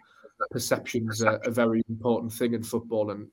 perception's 0.51 1.21
a, 1.21 1.39
a 1.45 1.51
very 1.51 1.81
important 1.89 2.31
thing 2.31 2.53
in 2.53 2.63
football, 2.63 3.11
and 3.11 3.27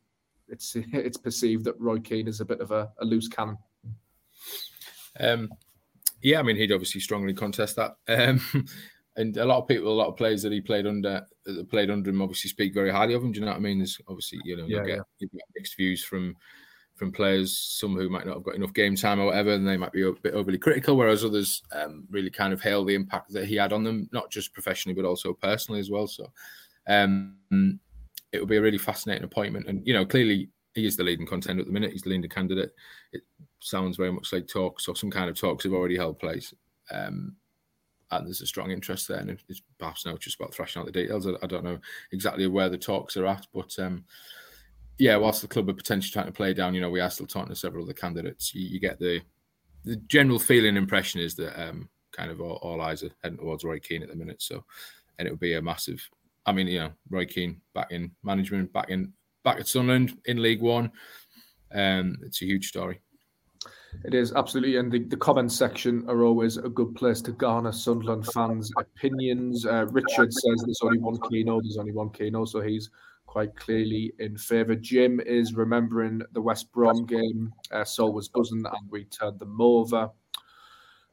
it's 0.48 0.74
it's 0.92 1.18
perceived 1.18 1.64
that 1.64 1.80
Roy 1.80 1.98
Keane 1.98 2.28
is 2.28 2.40
a 2.40 2.44
bit 2.44 2.60
of 2.60 2.70
a, 2.70 2.90
a 3.00 3.04
loose 3.04 3.28
cannon. 3.28 3.58
Um, 5.20 5.50
yeah, 6.22 6.38
I 6.38 6.42
mean, 6.42 6.56
he'd 6.56 6.72
obviously 6.72 7.00
strongly 7.00 7.34
contest 7.34 7.76
that. 7.76 7.96
Um, 8.08 8.40
and 9.16 9.36
a 9.36 9.44
lot 9.44 9.58
of 9.58 9.68
people, 9.68 9.88
a 9.88 9.92
lot 9.92 10.08
of 10.08 10.16
players 10.16 10.42
that 10.42 10.52
he 10.52 10.60
played 10.60 10.86
under, 10.86 11.26
that 11.44 11.70
played 11.70 11.90
under 11.90 12.10
him, 12.10 12.22
obviously 12.22 12.50
speak 12.50 12.72
very 12.74 12.90
highly 12.90 13.14
of 13.14 13.22
him. 13.22 13.32
Do 13.32 13.40
you 13.40 13.46
know 13.46 13.52
what 13.52 13.58
I 13.58 13.60
mean? 13.60 13.78
There's 13.78 14.00
obviously, 14.08 14.40
you 14.44 14.56
know, 14.56 14.66
yeah, 14.66 14.80
you, 14.80 14.86
get, 14.86 14.96
yeah. 14.96 15.02
you 15.18 15.28
get 15.28 15.42
mixed 15.54 15.76
views 15.76 16.04
from 16.04 16.36
from 16.94 17.10
players, 17.10 17.58
some 17.58 17.96
who 17.96 18.08
might 18.08 18.26
not 18.26 18.36
have 18.36 18.44
got 18.44 18.54
enough 18.54 18.72
game 18.74 18.94
time 18.94 19.18
or 19.18 19.26
whatever, 19.26 19.52
and 19.52 19.66
they 19.66 19.76
might 19.76 19.92
be 19.92 20.02
a 20.02 20.12
bit 20.12 20.34
overly 20.34 20.58
critical, 20.58 20.96
whereas 20.96 21.24
others 21.24 21.62
um, 21.72 22.04
really 22.10 22.30
kind 22.30 22.52
of 22.52 22.60
hail 22.60 22.84
the 22.84 22.94
impact 22.94 23.32
that 23.32 23.46
he 23.46 23.56
had 23.56 23.72
on 23.72 23.82
them, 23.82 24.08
not 24.12 24.30
just 24.30 24.52
professionally 24.52 24.94
but 24.94 25.08
also 25.08 25.32
personally 25.32 25.80
as 25.80 25.90
well. 25.90 26.06
So 26.06 26.30
um, 26.86 27.34
it 28.30 28.38
will 28.38 28.46
be 28.46 28.58
a 28.58 28.62
really 28.62 28.78
fascinating 28.78 29.24
appointment. 29.24 29.66
And, 29.66 29.84
you 29.86 29.94
know, 29.94 30.04
clearly 30.04 30.50
he 30.74 30.86
is 30.86 30.96
the 30.96 31.02
leading 31.02 31.26
contender 31.26 31.62
at 31.62 31.66
the 31.66 31.72
minute. 31.72 31.92
He's 31.92 32.02
the 32.02 32.10
leading 32.10 32.30
candidate. 32.30 32.72
It 33.12 33.22
sounds 33.58 33.96
very 33.96 34.12
much 34.12 34.32
like 34.32 34.46
talks 34.46 34.86
or 34.86 34.94
some 34.94 35.10
kind 35.10 35.28
of 35.28 35.36
talks 35.36 35.64
have 35.64 35.72
already 35.72 35.96
held 35.96 36.18
place. 36.18 36.54
Um, 36.90 37.36
and 38.12 38.26
there's 38.26 38.40
a 38.40 38.46
strong 38.46 38.70
interest 38.70 39.08
there. 39.08 39.18
And 39.18 39.30
it's 39.48 39.62
perhaps 39.78 40.06
now 40.06 40.16
just 40.16 40.36
about 40.36 40.54
thrashing 40.54 40.80
out 40.80 40.86
the 40.86 40.92
details. 40.92 41.26
I, 41.26 41.32
I 41.42 41.46
don't 41.46 41.64
know 41.64 41.78
exactly 42.12 42.46
where 42.46 42.68
the 42.68 42.78
talks 42.78 43.16
are 43.16 43.26
at, 43.26 43.46
but 43.52 43.76
um, 43.78 44.04
yeah, 44.98 45.16
whilst 45.16 45.42
the 45.42 45.48
club 45.48 45.68
are 45.68 45.74
potentially 45.74 46.12
trying 46.12 46.26
to 46.26 46.32
play 46.32 46.54
down, 46.54 46.74
you 46.74 46.80
know, 46.80 46.90
we 46.90 47.00
are 47.00 47.10
still 47.10 47.26
talking 47.26 47.48
to 47.48 47.56
several 47.56 47.82
of 47.82 47.88
the 47.88 47.94
candidates. 47.94 48.54
You, 48.54 48.66
you 48.66 48.80
get 48.80 48.98
the 48.98 49.20
the 49.84 49.96
general 50.06 50.38
feeling 50.38 50.76
impression 50.76 51.20
is 51.20 51.34
that 51.34 51.60
um, 51.60 51.88
kind 52.12 52.30
of 52.30 52.40
all, 52.40 52.60
all 52.62 52.80
eyes 52.80 53.02
are 53.02 53.10
heading 53.24 53.38
towards 53.38 53.64
Roy 53.64 53.80
Keane 53.80 54.04
at 54.04 54.08
the 54.08 54.14
minute. 54.14 54.40
So, 54.40 54.64
and 55.18 55.26
it 55.26 55.32
would 55.32 55.40
be 55.40 55.54
a 55.54 55.62
massive 55.62 56.08
I 56.46 56.52
mean, 56.52 56.66
you 56.66 56.80
know, 56.80 56.92
Roy 57.08 57.26
Keane 57.26 57.60
back 57.74 57.92
in 57.92 58.10
management, 58.22 58.72
back 58.72 58.90
in 58.90 59.12
back 59.44 59.60
at 59.60 59.68
Sunderland 59.68 60.18
in 60.24 60.42
League 60.42 60.60
One. 60.60 60.90
Um, 61.72 62.18
it's 62.22 62.42
a 62.42 62.46
huge 62.46 62.68
story. 62.68 63.00
It 64.04 64.14
is 64.14 64.32
absolutely, 64.32 64.76
and 64.76 64.90
the, 64.90 65.00
the 65.00 65.16
comment 65.16 65.52
section 65.52 66.04
are 66.08 66.24
always 66.24 66.56
a 66.56 66.68
good 66.68 66.94
place 66.94 67.20
to 67.22 67.32
garner 67.32 67.72
Sunderland 67.72 68.26
fans' 68.32 68.72
opinions. 68.78 69.64
Uh, 69.64 69.86
Richard 69.86 70.32
says 70.32 70.62
there's 70.64 70.80
only 70.82 70.98
one 70.98 71.18
Keano, 71.18 71.62
there's 71.62 71.78
only 71.78 71.92
one 71.92 72.10
Keano, 72.10 72.48
so 72.48 72.60
he's 72.60 72.90
quite 73.26 73.54
clearly 73.56 74.12
in 74.18 74.36
favour. 74.36 74.74
Jim 74.74 75.20
is 75.20 75.54
remembering 75.54 76.22
the 76.32 76.40
West 76.40 76.72
Brom 76.72 77.06
game. 77.06 77.52
Uh, 77.70 77.84
was 77.98 78.28
buzzing, 78.28 78.64
and 78.64 78.90
we 78.90 79.04
turned 79.04 79.38
them 79.38 79.60
over. 79.60 80.10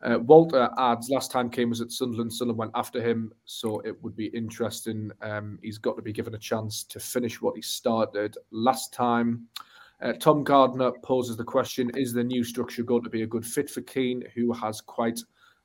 Uh, 0.01 0.17
Walter 0.19 0.69
adds, 0.77 1.09
last 1.09 1.29
time 1.29 1.49
Keane 1.49 1.69
was 1.69 1.81
at 1.81 1.91
Sunderland, 1.91 2.33
Sunderland 2.33 2.57
went 2.57 2.71
after 2.73 3.01
him, 3.01 3.33
so 3.45 3.79
it 3.81 4.01
would 4.01 4.15
be 4.15 4.27
interesting. 4.27 5.11
Um, 5.21 5.59
he's 5.61 5.77
got 5.77 5.97
to 5.97 6.01
be 6.01 6.13
given 6.13 6.35
a 6.35 6.39
chance 6.39 6.83
to 6.85 6.99
finish 6.99 7.41
what 7.41 7.55
he 7.55 7.61
started 7.61 8.37
last 8.51 8.93
time. 8.93 9.47
Uh, 10.01 10.13
Tom 10.13 10.43
Gardner 10.43 10.91
poses 11.03 11.35
the 11.35 11.43
question 11.43 11.91
Is 11.95 12.13
the 12.13 12.23
new 12.23 12.43
structure 12.43 12.83
going 12.83 13.03
to 13.03 13.09
be 13.09 13.23
a 13.23 13.27
good 13.27 13.45
fit 13.45 13.69
for 13.69 13.81
Keane, 13.81 14.23
who 14.33 14.53
has 14.53 14.81
quite 14.81 15.19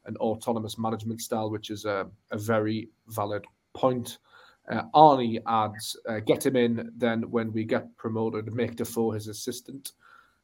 an 0.07 0.17
autonomous 0.17 0.77
management 0.77 1.21
style, 1.21 1.51
which 1.51 1.71
is 1.71 1.85
a, 1.85 2.07
a 2.33 2.39
very 2.39 2.89
valid 3.09 3.45
point? 3.75 4.19
Uh, 4.69 4.83
Arnie 4.95 5.41
adds, 5.47 5.97
uh, 6.09 6.21
Get 6.21 6.45
him 6.45 6.57
in, 6.57 6.91
then 6.97 7.31
when 7.31 7.53
we 7.53 7.65
get 7.65 7.95
promoted, 7.97 8.53
make 8.53 8.77
Defoe 8.77 9.13
his 9.13 9.29
assistant. 9.29 9.93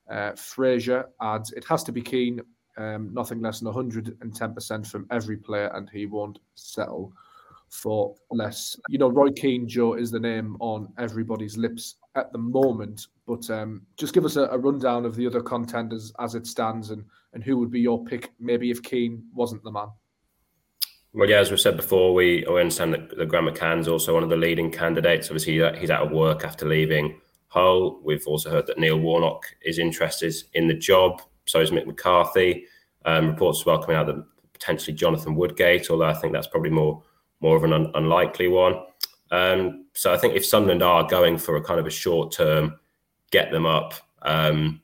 Uh, 0.09 0.33
Fraser 0.33 1.07
adds, 1.21 1.53
It 1.53 1.65
has 1.65 1.83
to 1.85 1.93
be 1.93 2.03
Keane, 2.03 2.41
um, 2.77 3.13
nothing 3.13 3.41
less 3.41 3.61
than 3.61 3.73
110% 3.73 4.87
from 4.87 5.07
every 5.11 5.37
player, 5.37 5.71
and 5.75 5.91
he 5.91 6.07
won't 6.07 6.39
settle 6.55 7.13
for 7.71 8.15
less. 8.31 8.77
You 8.89 8.99
know, 8.99 9.09
Roy 9.09 9.31
Keane, 9.31 9.67
Joe, 9.67 9.95
is 9.95 10.11
the 10.11 10.21
name 10.21 10.57
on 10.61 10.93
everybody's 10.99 11.57
lips 11.57 11.97
at 12.17 12.33
the 12.33 12.39
moment. 12.39 13.07
But 13.27 13.49
um, 13.51 13.83
just 13.97 14.13
give 14.13 14.25
us 14.25 14.37
a, 14.37 14.43
a, 14.47 14.59
rundown 14.59 15.07
of 15.07 15.15
the 15.15 15.27
other 15.27 15.41
contenders 15.41 16.13
as 16.19 16.35
it 16.35 16.47
stands, 16.47 16.91
and 16.91 17.05
and 17.33 17.43
who 17.43 17.57
would 17.59 17.71
be 17.71 17.81
your 17.81 18.05
pick, 18.05 18.33
maybe 18.41 18.71
if 18.71 18.83
Keane 18.83 19.23
wasn't 19.35 19.63
the 19.63 19.71
man. 19.71 19.89
Well, 21.13 21.29
yeah, 21.29 21.39
as 21.39 21.51
we 21.51 21.57
said 21.57 21.77
before, 21.77 22.15
we, 22.15 22.45
we 22.49 22.61
understand 22.61 22.95
that, 22.95 23.17
that 23.17 23.29
Grant 23.29 23.49
McCann's 23.49 23.89
also 23.89 24.15
one 24.15 24.23
of 24.23 24.31
the 24.31 24.37
leading 24.37 24.71
candidates. 24.71 25.29
Obviously, 25.29 25.61
he's 25.79 25.91
out 25.91 26.07
of 26.07 26.13
work 26.13 26.45
after 26.45 26.67
leaving 26.67 27.21
Hull. 27.49 28.01
We've 28.05 28.27
also 28.29 28.51
heard 28.51 28.69
that 28.69 28.79
Neil 28.79 28.99
Warnock 28.99 29.45
is 29.65 29.81
interested 29.81 30.33
in 30.55 30.69
the 30.69 30.75
job. 30.75 31.21
So 31.47 31.61
is 31.61 31.73
Mick 31.73 31.87
McCarthy. 31.87 32.65
Um, 33.05 33.29
reports 33.29 33.61
as 33.61 33.67
well 33.67 33.83
coming 33.83 33.97
out 33.97 34.07
that 34.07 34.25
potentially 34.53 34.95
Jonathan 34.95 35.35
Woodgate, 35.35 35.91
although 35.91 36.05
I 36.05 36.15
think 36.15 36.33
that's 36.33 36.47
probably 36.47 36.71
more 36.71 37.03
more 37.41 37.57
of 37.57 37.65
an 37.65 37.73
un- 37.73 37.91
unlikely 37.95 38.49
one. 38.49 38.75
Um, 39.31 39.87
so 39.95 40.13
I 40.13 40.17
think 40.17 40.35
if 40.35 40.45
Sunderland 40.45 40.83
are 40.83 41.07
going 41.07 41.39
for 41.39 41.57
a 41.57 41.63
kind 41.63 41.81
of 41.81 41.87
a 41.87 41.91
short 41.91 42.33
term, 42.33 42.79
get 43.31 43.51
them 43.53 43.67
up. 43.67 43.95
Um, 44.23 44.81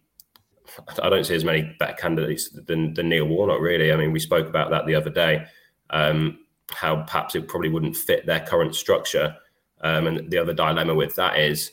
I 1.02 1.08
don't 1.08 1.24
see 1.24 1.34
as 1.34 1.44
many 1.44 1.74
better 1.78 1.94
candidates 1.94 2.50
than, 2.50 2.94
than 2.94 3.08
Neil 3.08 3.26
Warnock. 3.26 3.60
Really, 3.60 3.92
I 3.92 3.96
mean, 3.96 4.12
we 4.12 4.20
spoke 4.20 4.46
about 4.46 4.70
that 4.70 4.86
the 4.86 4.94
other 4.94 5.10
day. 5.10 5.46
Um, 5.90 6.40
how 6.70 7.02
perhaps 7.02 7.34
it 7.34 7.48
probably 7.48 7.68
wouldn't 7.68 7.96
fit 7.96 8.26
their 8.26 8.40
current 8.40 8.74
structure. 8.74 9.36
Um, 9.82 10.06
and 10.06 10.30
the 10.30 10.38
other 10.38 10.52
dilemma 10.52 10.94
with 10.94 11.14
that 11.16 11.38
is 11.38 11.72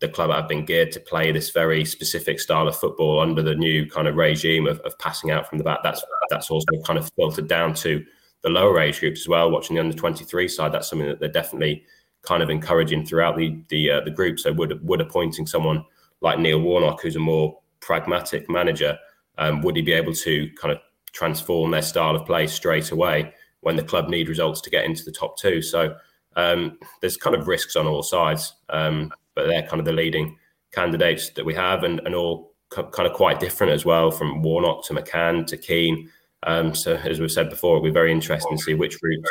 the 0.00 0.08
club 0.08 0.30
have 0.30 0.48
been 0.48 0.64
geared 0.64 0.92
to 0.92 1.00
play 1.00 1.32
this 1.32 1.50
very 1.50 1.84
specific 1.84 2.40
style 2.40 2.68
of 2.68 2.76
football 2.76 3.20
under 3.20 3.42
the 3.42 3.54
new 3.54 3.88
kind 3.88 4.08
of 4.08 4.16
regime 4.16 4.66
of, 4.66 4.78
of 4.80 4.98
passing 4.98 5.30
out 5.30 5.48
from 5.48 5.58
the 5.58 5.64
back. 5.64 5.80
That's 5.82 6.02
that's 6.30 6.50
also 6.50 6.66
kind 6.86 6.98
of 6.98 7.10
filtered 7.16 7.48
down 7.48 7.74
to 7.74 8.04
the 8.42 8.50
lower 8.50 8.80
age 8.80 9.00
groups 9.00 9.20
as 9.20 9.28
well. 9.28 9.50
Watching 9.50 9.76
the 9.76 9.82
under 9.82 9.96
twenty 9.96 10.24
three 10.24 10.48
side, 10.48 10.72
that's 10.72 10.88
something 10.88 11.08
that 11.08 11.20
they're 11.20 11.28
definitely 11.28 11.84
kind 12.22 12.42
of 12.42 12.50
encouraging 12.50 13.06
throughout 13.06 13.36
the 13.36 13.62
the 13.68 13.90
uh, 13.90 14.00
the 14.00 14.10
group. 14.10 14.38
So 14.38 14.52
would 14.52 14.86
would 14.86 15.00
appointing 15.00 15.46
someone 15.46 15.84
like 16.20 16.38
Neil 16.38 16.60
Warnock, 16.60 17.02
who's 17.02 17.16
a 17.16 17.20
more 17.20 17.58
pragmatic 17.80 18.48
manager, 18.50 18.98
um, 19.38 19.62
would 19.62 19.76
he 19.76 19.82
be 19.82 19.92
able 19.92 20.12
to 20.12 20.50
kind 20.60 20.72
of 20.72 20.78
transform 21.12 21.70
their 21.70 21.82
style 21.82 22.14
of 22.14 22.26
play 22.26 22.46
straight 22.46 22.90
away 22.90 23.32
when 23.60 23.76
the 23.76 23.82
club 23.82 24.08
need 24.08 24.28
results 24.28 24.60
to 24.60 24.70
get 24.70 24.84
into 24.84 25.04
the 25.04 25.12
top 25.12 25.38
two? 25.38 25.62
So 25.62 25.96
um, 26.36 26.78
there's 27.00 27.16
kind 27.16 27.34
of 27.34 27.48
risks 27.48 27.74
on 27.74 27.86
all 27.86 28.02
sides, 28.02 28.54
um, 28.68 29.10
but 29.34 29.46
they're 29.46 29.66
kind 29.66 29.80
of 29.80 29.86
the 29.86 29.92
leading 29.92 30.36
candidates 30.72 31.30
that 31.30 31.44
we 31.44 31.54
have, 31.54 31.84
and, 31.84 32.00
and 32.00 32.14
all 32.14 32.52
kind 32.70 33.08
of 33.08 33.14
quite 33.14 33.40
different 33.40 33.72
as 33.72 33.84
well, 33.84 34.10
from 34.10 34.42
Warnock 34.42 34.84
to 34.84 34.94
McCann 34.94 35.46
to 35.46 35.56
Keane. 35.56 36.08
Um, 36.44 36.74
so 36.74 36.94
as 36.96 37.20
we've 37.20 37.30
said 37.30 37.50
before, 37.50 37.76
it'll 37.76 37.84
be 37.84 37.90
very 37.90 38.12
interesting 38.12 38.56
to 38.56 38.62
see 38.62 38.74
which 38.74 38.96
route 39.02 39.24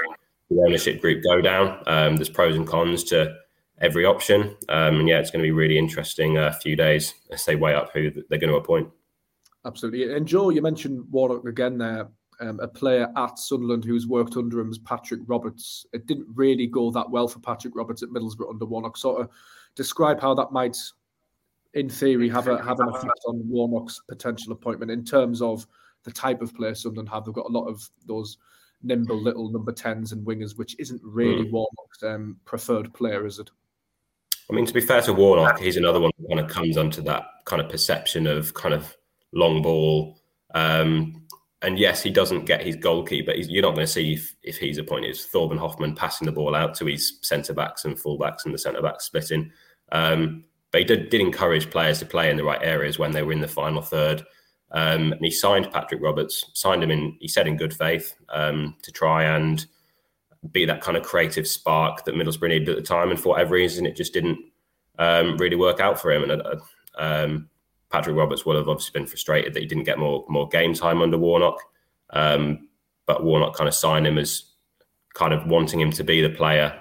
the 0.49 0.61
ownership 0.61 1.01
group 1.01 1.23
go 1.23 1.41
down. 1.41 1.83
Um, 1.87 2.15
there's 2.15 2.29
pros 2.29 2.55
and 2.55 2.67
cons 2.67 3.03
to 3.05 3.35
every 3.81 4.05
option. 4.05 4.55
Um, 4.67 4.99
and 4.99 5.07
yeah, 5.07 5.19
it's 5.19 5.31
going 5.31 5.41
to 5.41 5.47
be 5.47 5.51
really 5.51 5.77
interesting 5.77 6.37
a 6.37 6.43
uh, 6.43 6.51
few 6.53 6.75
days 6.75 7.13
as 7.31 7.45
they 7.45 7.55
weigh 7.55 7.75
up 7.75 7.91
who 7.93 8.11
they're 8.29 8.39
going 8.39 8.51
to 8.51 8.57
appoint. 8.57 8.89
Absolutely. 9.65 10.13
And 10.13 10.27
Joe, 10.27 10.49
you 10.49 10.61
mentioned 10.61 11.05
Warnock 11.11 11.45
again 11.45 11.77
there. 11.77 12.09
Um, 12.41 12.59
a 12.61 12.67
player 12.67 13.11
at 13.17 13.37
Sunderland 13.37 13.83
who's 13.83 14.07
worked 14.07 14.37
under 14.37 14.61
him 14.61 14.71
is 14.71 14.77
Patrick 14.77 15.19
Roberts. 15.27 15.85
It 15.91 16.07
didn't 16.07 16.27
really 16.33 16.67
go 16.67 16.89
that 16.91 17.09
well 17.09 17.27
for 17.27 17.39
Patrick 17.39 17.75
Roberts 17.75 18.01
at 18.01 18.09
Middlesbrough 18.09 18.49
under 18.49 18.65
Warnock. 18.65 18.95
Sort 18.95 19.21
of 19.21 19.29
describe 19.75 20.21
how 20.21 20.33
that 20.35 20.53
might, 20.53 20.77
in 21.73 21.89
theory, 21.89 22.29
have 22.29 22.47
a 22.47 22.63
have 22.63 22.79
an 22.79 22.87
effect 22.87 23.19
on 23.27 23.41
Warnock's 23.49 24.01
potential 24.07 24.53
appointment 24.53 24.89
in 24.89 25.03
terms 25.03 25.41
of 25.41 25.67
the 26.03 26.11
type 26.11 26.41
of 26.41 26.55
player 26.55 26.75
Sunderland 26.75 27.09
have. 27.09 27.25
They've 27.25 27.33
got 27.33 27.49
a 27.49 27.53
lot 27.53 27.67
of 27.67 27.87
those 28.05 28.37
nimble 28.81 29.21
little 29.21 29.49
number 29.49 29.71
tens 29.71 30.11
and 30.11 30.25
wingers, 30.25 30.57
which 30.57 30.75
isn't 30.79 31.01
really 31.03 31.45
mm. 31.45 31.51
Warnock's 31.51 32.03
um, 32.03 32.37
preferred 32.45 32.93
player, 32.93 33.25
is 33.25 33.39
it? 33.39 33.49
I 34.49 34.55
mean, 34.55 34.65
to 34.65 34.73
be 34.73 34.81
fair 34.81 35.01
to 35.03 35.13
Warnock, 35.13 35.59
he's 35.59 35.77
another 35.77 35.99
one 35.99 36.11
that 36.17 36.27
kind 36.27 36.39
of 36.39 36.49
comes 36.49 36.77
onto 36.77 37.01
that 37.03 37.23
kind 37.45 37.61
of 37.61 37.69
perception 37.69 38.25
of 38.25 38.53
kind 38.53 38.73
of 38.73 38.95
long 39.31 39.61
ball. 39.61 40.19
Um, 40.55 41.27
and 41.61 41.77
yes, 41.77 42.01
he 42.01 42.09
doesn't 42.09 42.45
get 42.45 42.63
his 42.63 42.75
goal 42.75 43.03
key, 43.03 43.21
but 43.21 43.37
you're 43.37 43.61
not 43.61 43.75
going 43.75 43.85
to 43.85 43.91
see 43.91 44.13
if, 44.13 44.33
if 44.41 44.57
he's 44.57 44.77
appointed 44.77 45.13
Thorben 45.15 45.59
Hoffmann 45.59 45.93
passing 45.93 46.25
the 46.25 46.31
ball 46.31 46.55
out 46.55 46.73
to 46.75 46.85
his 46.85 47.19
centre 47.21 47.53
backs 47.53 47.85
and 47.85 47.99
full 47.99 48.17
backs 48.17 48.45
and 48.45 48.53
the 48.53 48.57
centre 48.57 48.81
backs 48.81 49.05
splitting. 49.05 49.51
Um, 49.91 50.45
but 50.71 50.81
he 50.81 50.85
did, 50.85 51.09
did 51.09 51.21
encourage 51.21 51.69
players 51.69 51.99
to 51.99 52.05
play 52.05 52.29
in 52.29 52.37
the 52.37 52.43
right 52.43 52.61
areas 52.63 52.97
when 52.97 53.11
they 53.11 53.23
were 53.23 53.33
in 53.33 53.41
the 53.41 53.47
final 53.47 53.81
third. 53.81 54.23
Um, 54.71 55.13
and 55.13 55.23
he 55.25 55.31
signed 55.31 55.71
Patrick 55.71 56.01
Roberts, 56.01 56.51
signed 56.53 56.83
him 56.83 56.91
in, 56.91 57.17
he 57.19 57.27
said 57.27 57.47
in 57.47 57.57
good 57.57 57.73
faith, 57.73 58.15
um, 58.29 58.75
to 58.83 58.91
try 58.91 59.23
and 59.23 59.65
be 60.51 60.65
that 60.65 60.81
kind 60.81 60.95
of 60.95 61.03
creative 61.03 61.47
spark 61.47 62.05
that 62.05 62.15
Middlesbrough 62.15 62.49
needed 62.49 62.69
at 62.69 62.75
the 62.75 62.81
time. 62.81 63.09
And 63.09 63.19
for 63.19 63.29
whatever 63.29 63.55
reason, 63.55 63.85
it 63.85 63.95
just 63.95 64.13
didn't 64.13 64.37
um, 64.99 65.37
really 65.37 65.55
work 65.55 65.79
out 65.79 65.99
for 65.99 66.11
him. 66.11 66.29
And 66.29 66.41
uh, 66.41 66.55
um, 66.97 67.49
Patrick 67.89 68.15
Roberts 68.15 68.45
will 68.45 68.55
have 68.55 68.69
obviously 68.69 68.99
been 68.99 69.07
frustrated 69.07 69.53
that 69.53 69.61
he 69.61 69.65
didn't 69.65 69.83
get 69.85 69.99
more 69.99 70.25
more 70.29 70.47
game 70.47 70.73
time 70.73 71.01
under 71.01 71.17
Warnock. 71.17 71.59
Um, 72.11 72.69
but 73.05 73.23
Warnock 73.23 73.55
kind 73.55 73.67
of 73.67 73.73
signed 73.73 74.05
him 74.05 74.17
as 74.17 74.43
kind 75.15 75.33
of 75.33 75.47
wanting 75.47 75.79
him 75.79 75.91
to 75.91 76.03
be 76.03 76.21
the 76.21 76.29
player 76.29 76.79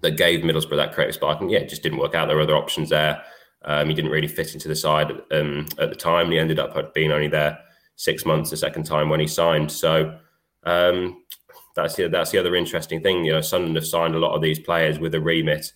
that 0.00 0.16
gave 0.16 0.40
Middlesbrough 0.40 0.76
that 0.76 0.92
creative 0.92 1.14
spark. 1.14 1.40
And 1.40 1.50
yeah, 1.50 1.60
it 1.60 1.68
just 1.68 1.82
didn't 1.82 1.98
work 1.98 2.14
out. 2.14 2.26
There 2.26 2.36
were 2.36 2.42
other 2.42 2.56
options 2.56 2.90
there. 2.90 3.22
Um, 3.64 3.88
he 3.88 3.94
didn't 3.94 4.10
really 4.10 4.28
fit 4.28 4.54
into 4.54 4.68
the 4.68 4.76
side 4.76 5.10
um, 5.32 5.66
at 5.78 5.90
the 5.90 5.96
time. 5.96 6.30
He 6.30 6.38
ended 6.38 6.58
up 6.58 6.94
being 6.94 7.12
only 7.12 7.28
there 7.28 7.58
six 7.96 8.24
months 8.24 8.50
the 8.50 8.56
second 8.56 8.84
time 8.84 9.08
when 9.08 9.20
he 9.20 9.26
signed. 9.26 9.70
So 9.70 10.18
um, 10.64 11.24
that's 11.74 11.96
the, 11.96 12.08
that's 12.08 12.30
the 12.30 12.38
other 12.38 12.54
interesting 12.54 13.02
thing. 13.02 13.24
You 13.24 13.32
know, 13.32 13.40
Sunderland 13.40 13.76
have 13.76 13.86
signed 13.86 14.14
a 14.14 14.20
lot 14.20 14.34
of 14.34 14.42
these 14.42 14.60
players 14.60 14.98
with 14.98 15.14
a 15.14 15.20
remit 15.20 15.72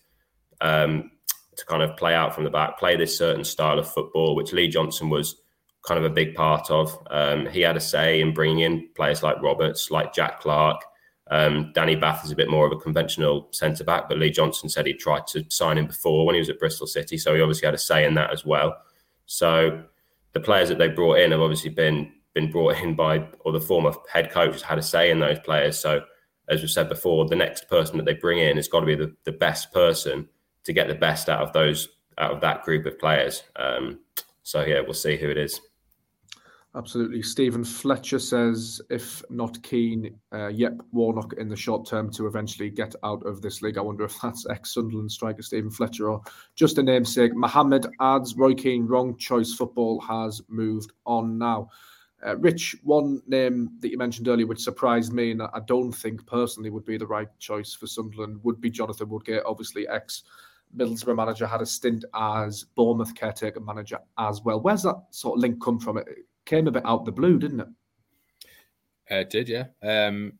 um, 0.60 1.10
to 1.56 1.66
kind 1.66 1.82
of 1.82 1.96
play 1.96 2.14
out 2.14 2.34
from 2.34 2.44
the 2.44 2.50
back, 2.50 2.78
play 2.78 2.96
this 2.96 3.18
certain 3.18 3.44
style 3.44 3.78
of 3.78 3.92
football, 3.92 4.34
which 4.34 4.52
Lee 4.52 4.68
Johnson 4.68 5.10
was 5.10 5.42
kind 5.84 5.98
of 5.98 6.04
a 6.04 6.14
big 6.14 6.34
part 6.34 6.70
of. 6.70 6.96
Um, 7.10 7.46
he 7.46 7.60
had 7.60 7.76
a 7.76 7.80
say 7.80 8.20
in 8.20 8.32
bringing 8.32 8.60
in 8.60 8.88
players 8.94 9.22
like 9.22 9.42
Roberts, 9.42 9.90
like 9.90 10.14
Jack 10.14 10.40
Clarke. 10.40 10.82
Um, 11.32 11.72
Danny 11.72 11.96
Batth 11.96 12.26
is 12.26 12.30
a 12.30 12.36
bit 12.36 12.50
more 12.50 12.66
of 12.66 12.72
a 12.72 12.76
conventional 12.76 13.48
centre 13.52 13.84
back, 13.84 14.06
but 14.06 14.18
Lee 14.18 14.30
Johnson 14.30 14.68
said 14.68 14.84
he 14.84 14.92
tried 14.92 15.26
to 15.28 15.42
sign 15.48 15.78
him 15.78 15.86
before 15.86 16.26
when 16.26 16.34
he 16.34 16.38
was 16.38 16.50
at 16.50 16.58
Bristol 16.58 16.86
City, 16.86 17.16
so 17.16 17.34
he 17.34 17.40
obviously 17.40 17.64
had 17.64 17.74
a 17.74 17.78
say 17.78 18.04
in 18.04 18.12
that 18.14 18.30
as 18.30 18.44
well. 18.44 18.76
So 19.24 19.82
the 20.32 20.40
players 20.40 20.68
that 20.68 20.76
they 20.76 20.88
brought 20.88 21.20
in 21.20 21.30
have 21.30 21.40
obviously 21.40 21.70
been 21.70 22.12
been 22.34 22.50
brought 22.50 22.76
in 22.76 22.94
by 22.94 23.26
or 23.40 23.52
the 23.52 23.60
former 23.60 23.92
head 24.10 24.30
coach 24.30 24.52
has 24.52 24.62
had 24.62 24.78
a 24.78 24.82
say 24.82 25.10
in 25.10 25.20
those 25.20 25.38
players. 25.38 25.78
So 25.78 26.02
as 26.50 26.60
we 26.60 26.68
said 26.68 26.90
before, 26.90 27.26
the 27.26 27.36
next 27.36 27.66
person 27.66 27.96
that 27.96 28.04
they 28.04 28.14
bring 28.14 28.38
in 28.38 28.56
has 28.56 28.68
got 28.68 28.80
to 28.80 28.86
be 28.86 28.94
the, 28.94 29.14
the 29.24 29.32
best 29.32 29.72
person 29.72 30.28
to 30.64 30.72
get 30.74 30.86
the 30.88 30.94
best 30.94 31.30
out 31.30 31.40
of 31.40 31.52
those 31.54 31.88
out 32.18 32.32
of 32.32 32.40
that 32.42 32.62
group 32.62 32.84
of 32.84 32.98
players. 32.98 33.42
Um, 33.56 34.00
so 34.42 34.62
yeah, 34.64 34.80
we'll 34.80 34.92
see 34.92 35.16
who 35.16 35.30
it 35.30 35.38
is. 35.38 35.60
Absolutely. 36.74 37.20
Stephen 37.20 37.64
Fletcher 37.64 38.18
says, 38.18 38.80
if 38.88 39.22
not 39.28 39.62
Keane, 39.62 40.18
uh, 40.32 40.48
yep, 40.48 40.80
Warnock 40.90 41.34
in 41.34 41.50
the 41.50 41.56
short 41.56 41.86
term 41.86 42.10
to 42.12 42.26
eventually 42.26 42.70
get 42.70 42.94
out 43.04 43.22
of 43.26 43.42
this 43.42 43.60
league. 43.60 43.76
I 43.76 43.82
wonder 43.82 44.04
if 44.04 44.18
that's 44.22 44.46
ex 44.48 44.72
Sunderland 44.72 45.12
striker 45.12 45.42
Stephen 45.42 45.70
Fletcher 45.70 46.10
or 46.10 46.22
just 46.54 46.78
a 46.78 46.82
namesake. 46.82 47.34
Mohammed 47.34 47.86
adds, 48.00 48.34
Roy 48.36 48.54
Keane, 48.54 48.86
wrong 48.86 49.18
choice. 49.18 49.52
Football 49.52 50.00
has 50.00 50.40
moved 50.48 50.92
on 51.04 51.36
now. 51.36 51.68
Uh, 52.24 52.38
Rich, 52.38 52.76
one 52.84 53.20
name 53.26 53.72
that 53.80 53.90
you 53.90 53.98
mentioned 53.98 54.28
earlier, 54.28 54.46
which 54.46 54.60
surprised 54.60 55.12
me, 55.12 55.32
and 55.32 55.42
I 55.42 55.60
don't 55.66 55.92
think 55.92 56.24
personally 56.26 56.70
would 56.70 56.86
be 56.86 56.96
the 56.96 57.06
right 57.06 57.28
choice 57.38 57.74
for 57.74 57.86
Sunderland, 57.86 58.38
would 58.44 58.62
be 58.62 58.70
Jonathan 58.70 59.10
Woodgate, 59.10 59.42
obviously 59.44 59.86
ex 59.88 60.22
Middlesbrough 60.74 61.16
manager, 61.16 61.46
had 61.46 61.60
a 61.60 61.66
stint 61.66 62.06
as 62.14 62.64
Bournemouth 62.76 63.14
caretaker 63.14 63.60
manager 63.60 63.98
as 64.18 64.40
well. 64.42 64.58
Where's 64.58 64.84
that 64.84 65.02
sort 65.10 65.36
of 65.36 65.42
link 65.42 65.62
come 65.62 65.78
from? 65.78 65.98
It 65.98 66.06
came 66.44 66.66
a 66.66 66.70
bit 66.70 66.86
out 66.86 67.04
the 67.04 67.12
blue, 67.12 67.38
didn't 67.38 67.60
it? 67.60 67.68
Uh, 69.10 69.16
it 69.16 69.30
did, 69.30 69.48
yeah. 69.48 69.66
Um, 69.82 70.34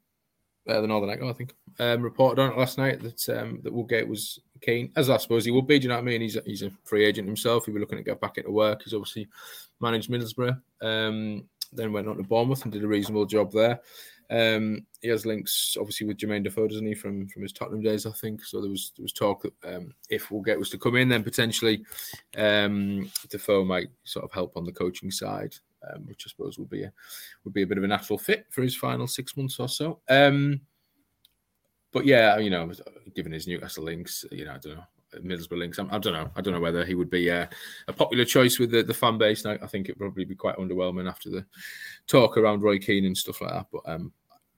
the 0.67 0.87
Northern 0.87 1.11
Echo, 1.11 1.29
I 1.29 1.33
think, 1.33 1.55
um, 1.81 2.03
reported 2.03 2.41
on 2.41 2.53
it 2.53 2.59
last 2.59 2.79
night 2.79 3.01
that 3.03 3.29
um, 3.37 3.61
that 3.63 3.73
Woodgate 3.73 4.07
was 4.07 4.39
keen, 4.61 4.93
as 4.97 5.11
I 5.11 5.17
suppose 5.17 5.45
he 5.45 5.51
would 5.51 5.67
be. 5.67 5.79
Do 5.79 5.85
you 5.85 5.89
know 5.89 5.97
what 5.97 6.03
I 6.03 6.05
mean? 6.05 6.21
He's 6.21 6.37
a, 6.37 6.43
he's 6.45 6.63
a 6.63 6.71
free 6.85 7.05
agent 7.05 7.27
himself. 7.27 7.67
He'd 7.67 7.73
be 7.73 7.81
looking 7.81 7.99
to 7.99 8.05
get 8.05 8.21
back 8.21 8.39
into 8.39 8.51
work. 8.51 8.83
He's 8.83 8.95
obviously 8.95 9.29
managed 9.81 10.11
Middlesbrough. 10.11 10.61
Um, 10.81 11.49
then 11.73 11.93
went 11.93 12.09
on 12.09 12.17
to 12.17 12.23
Bournemouth 12.23 12.63
and 12.63 12.73
did 12.73 12.85
a 12.85 12.89
reasonable 12.89 13.27
job 13.27 13.51
there. 13.51 13.81
Um, 14.31 14.87
he 15.01 15.09
has 15.09 15.27
links, 15.27 15.77
obviously, 15.79 16.07
with 16.07 16.17
Jermaine 16.17 16.45
Defoe, 16.45 16.69
doesn't 16.69 16.87
he, 16.87 16.95
from 16.95 17.29
from 17.29 17.43
his 17.43 17.53
Tottenham 17.53 17.83
days, 17.83 18.07
I 18.07 18.13
think. 18.13 18.45
So 18.45 18.61
there 18.61 18.71
was 18.71 18.93
there 18.97 19.03
was 19.03 19.13
talk 19.13 19.43
that 19.43 19.77
um, 19.77 19.93
if 20.09 20.31
Woodgate 20.31 20.59
was 20.59 20.71
to 20.71 20.79
come 20.79 20.97
in, 20.97 21.09
then 21.09 21.25
potentially 21.25 21.85
um, 22.37 23.11
Defoe 23.29 23.65
might 23.65 23.89
sort 24.05 24.25
of 24.25 24.33
help 24.33 24.57
on 24.57 24.65
the 24.65 24.73
coaching 24.73 25.11
side, 25.11 25.55
um, 25.91 26.07
which 26.07 26.25
I 26.27 26.31
suppose 26.31 26.59
would 26.59 26.71
be 26.71 26.85
a 26.85 26.93
would 27.45 27.55
be 27.55 27.63
a 27.63 27.67
bit 27.67 27.79
of 27.79 27.85
a 27.85 27.89
natural 27.89 28.19
fit 28.19 28.47
for 28.51 28.63
his 28.63 28.77
final 28.77 29.07
six 29.07 29.37
months 29.37 29.59
or 29.59 29.69
so. 29.69 30.01
Um, 30.09 30.61
but 31.93 32.07
yeah, 32.07 32.39
you 32.39 32.51
know, 32.51 32.71
given 33.15 33.33
his 33.33 33.47
Newcastle 33.47 33.85
links, 33.85 34.25
you 34.31 34.45
know, 34.45 34.53
I 34.53 34.59
don't 34.59 34.77
know. 34.77 34.85
Middlesbrough 35.21 35.59
links. 35.59 35.79
I, 35.79 35.99
don't 35.99 36.15
know. 36.15 36.31
I 36.35 36.41
don't 36.41 36.55
know 36.55 36.61
whether 36.61 36.87
he 36.87 36.95
would 36.95 37.11
be 37.11 37.31
uh, 37.31 37.45
a 37.87 37.93
popular 37.93 38.25
choice 38.25 38.59
with 38.59 38.71
the, 38.71 38.83
the 38.83 38.95
fan 38.95 39.19
base. 39.19 39.45
I, 39.45 39.59
I 39.63 39.67
think 39.67 39.87
it'd 39.87 39.99
probably 39.99 40.25
be 40.25 40.35
quite 40.35 40.57
underwhelming 40.57 41.07
after 41.07 41.29
the 41.29 41.45
talk 42.07 42.39
around 42.39 42.63
Roy 42.63 42.79
Keane 42.79 43.05
and 43.05 43.15
stuff 43.15 43.43
like 43.43 43.53
that. 43.53 43.67
But 43.71 43.83
um, 43.85 44.11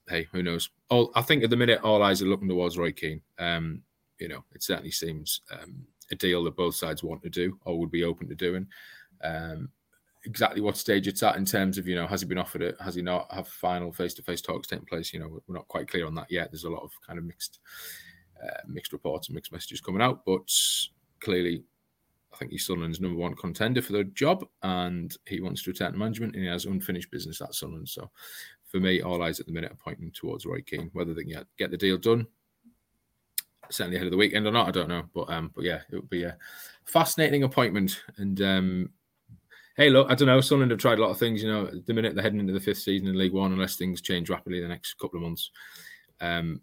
hey, 0.09 0.29
who 0.31 0.45
knows? 0.45 0.71
All 0.91 1.11
I 1.17 1.23
think 1.23 1.43
at 1.43 1.51
the 1.51 1.57
minute, 1.57 1.81
all 1.83 2.05
eyes 2.05 2.23
are 2.23 2.27
looking 2.27 2.49
towards 2.49 2.79
Roy 2.79 2.93
Keane. 2.93 3.21
Um, 3.39 3.83
you 4.21 4.29
know, 4.29 4.45
it 4.55 4.63
certainly 4.63 4.93
seems 4.93 5.41
um, 5.51 5.85
a 6.13 6.15
deal 6.15 6.45
that 6.45 6.57
both 6.57 6.77
sides 6.77 7.03
want 7.03 7.23
to 7.23 7.31
do 7.31 7.59
or 7.65 7.79
would 7.79 7.91
be 7.91 8.05
open 8.05 8.29
to 8.29 8.35
doing. 8.35 8.67
Um, 9.23 9.71
exactly 10.25 10.61
what 10.61 10.77
stage 10.77 11.07
it's 11.07 11.23
at 11.23 11.37
in 11.37 11.45
terms 11.45 11.79
of 11.79 11.87
you 11.87 11.95
know 11.95 12.07
has 12.07 12.21
he 12.21 12.27
been 12.27 12.39
offered 12.39 12.63
it? 12.63 12.77
Has 12.81 12.95
he 12.95 13.03
not? 13.03 13.33
Have 13.33 13.49
final 13.49 13.93
face-to-face 13.93 14.41
talks 14.41 14.69
taking 14.69 14.87
place? 14.87 15.13
You 15.13 15.21
know 15.21 15.41
we're 15.47 15.55
not 15.55 15.69
quite 15.69 15.89
clear 15.89 16.07
on 16.07 16.15
that 16.15 16.31
yet. 16.31 16.51
There's 16.51 16.65
a 16.65 16.71
lot 16.71 16.83
of 16.83 16.93
kind 17.07 17.19
of 17.19 17.25
mixed 17.25 17.61
uh, 18.43 18.61
mixed 18.67 18.93
reports 18.93 19.29
and 19.29 19.35
mixed 19.35 19.53
messages 19.53 19.81
coming 19.81 20.03
out 20.03 20.25
but 20.27 20.51
clearly 21.21 21.65
I 22.33 22.37
think 22.37 22.51
he's 22.51 22.67
Sunderland's 22.67 23.01
number 23.01 23.19
one 23.19 23.37
contender 23.37 23.81
for 23.81 23.93
the 23.93 24.05
job 24.05 24.45
and 24.63 25.17
he 25.27 25.41
wants 25.41 25.63
to 25.63 25.73
to 25.73 25.93
management 25.93 26.35
and 26.35 26.43
he 26.43 26.51
has 26.51 26.65
unfinished 26.65 27.11
business 27.11 27.41
at 27.41 27.55
Sunderland. 27.55 27.89
So 27.89 28.11
for 28.67 28.81
me 28.81 29.03
all 29.03 29.23
eyes 29.23 29.39
at 29.41 29.47
the 29.47 29.53
minute 29.53 29.71
are 29.71 29.77
pointing 29.77 30.11
towards 30.11 30.45
Roy 30.45 30.61
Keane. 30.63 30.91
Whether 30.93 31.15
they 31.15 31.25
can 31.25 31.45
get 31.57 31.71
the 31.71 31.77
deal 31.77 31.97
done 31.97 32.27
certainly 33.71 33.97
ahead 33.97 34.07
of 34.07 34.11
the 34.11 34.19
weekend 34.19 34.47
or 34.47 34.53
not 34.53 34.69
I 34.69 34.73
don't 34.73 34.89
know. 34.89 35.05
But 35.15 35.31
um 35.31 35.53
but 35.55 35.65
yeah 35.65 35.81
it 35.91 35.97
would 35.97 36.11
be 36.11 36.25
a 36.25 36.37
fascinating 36.85 37.45
appointment 37.45 38.03
and 38.17 38.41
um 38.43 38.91
hey, 39.77 39.91
look, 39.91 40.11
I 40.11 40.15
don't 40.15 40.27
know. 40.27 40.41
Sunderland 40.41 40.71
have 40.71 40.81
tried 40.81 40.99
a 40.99 41.03
lot 41.03 41.11
of 41.11 41.19
things. 41.19 41.43
You 41.43 41.51
know, 41.51 41.71
the 41.87 41.95
minute 41.95 42.15
they're 42.15 42.23
heading 42.23 42.41
into 42.41 42.53
the 42.53 42.61
fifth 42.61 42.79
season 42.79 43.09
in 43.09 43.19
League 43.19 43.33
One, 43.33 43.53
unless 43.53 43.77
things 43.77 44.01
change 44.01 44.31
rapidly 44.31 44.61
the 44.61 44.69
next 44.69 44.95
couple 44.95 45.19
of 45.19 45.25
months, 45.25 45.51
um, 46.21 46.61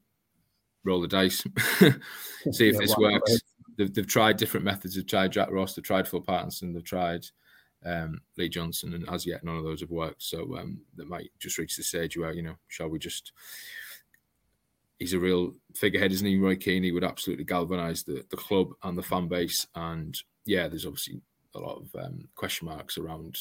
roll 0.83 1.01
the 1.01 1.07
dice, 1.07 1.37
see 2.51 2.69
if 2.69 2.73
yeah, 2.73 2.79
this 2.79 2.97
works. 2.97 3.41
They've, 3.77 3.93
they've, 3.93 4.07
tried 4.07 4.37
different 4.37 4.65
methods. 4.65 4.95
They've 4.95 5.07
tried 5.07 5.31
Jack 5.31 5.51
Ross, 5.51 5.75
they've 5.75 5.83
tried 5.83 6.07
Phil 6.07 6.21
Parkinson, 6.21 6.73
they've 6.73 6.83
tried 6.83 7.25
um, 7.85 8.21
Lee 8.37 8.49
Johnson, 8.49 8.93
and 8.93 9.07
as 9.09 9.25
yet, 9.25 9.43
none 9.43 9.57
of 9.57 9.63
those 9.63 9.81
have 9.81 9.91
worked. 9.91 10.23
So 10.23 10.57
um, 10.57 10.81
that 10.95 11.07
might 11.07 11.31
just 11.39 11.57
reach 11.57 11.77
the 11.77 11.83
stage 11.83 12.17
where, 12.17 12.33
you 12.33 12.43
know, 12.43 12.55
shall 12.67 12.89
we 12.89 12.99
just. 12.99 13.31
He's 14.99 15.13
a 15.13 15.19
real 15.19 15.55
figurehead, 15.73 16.11
isn't 16.11 16.27
he? 16.27 16.37
Roy 16.37 16.55
Keane. 16.55 16.83
He 16.83 16.91
would 16.91 17.03
absolutely 17.03 17.43
galvanise 17.43 18.03
the, 18.03 18.23
the 18.29 18.37
club 18.37 18.73
and 18.83 18.95
the 18.95 19.01
fan 19.01 19.27
base. 19.27 19.65
And 19.73 20.15
yeah, 20.45 20.67
there's 20.67 20.85
obviously 20.85 21.23
a 21.55 21.59
lot 21.59 21.81
of 21.81 22.03
um, 22.03 22.27
question 22.35 22.67
marks 22.67 22.97
around, 22.97 23.37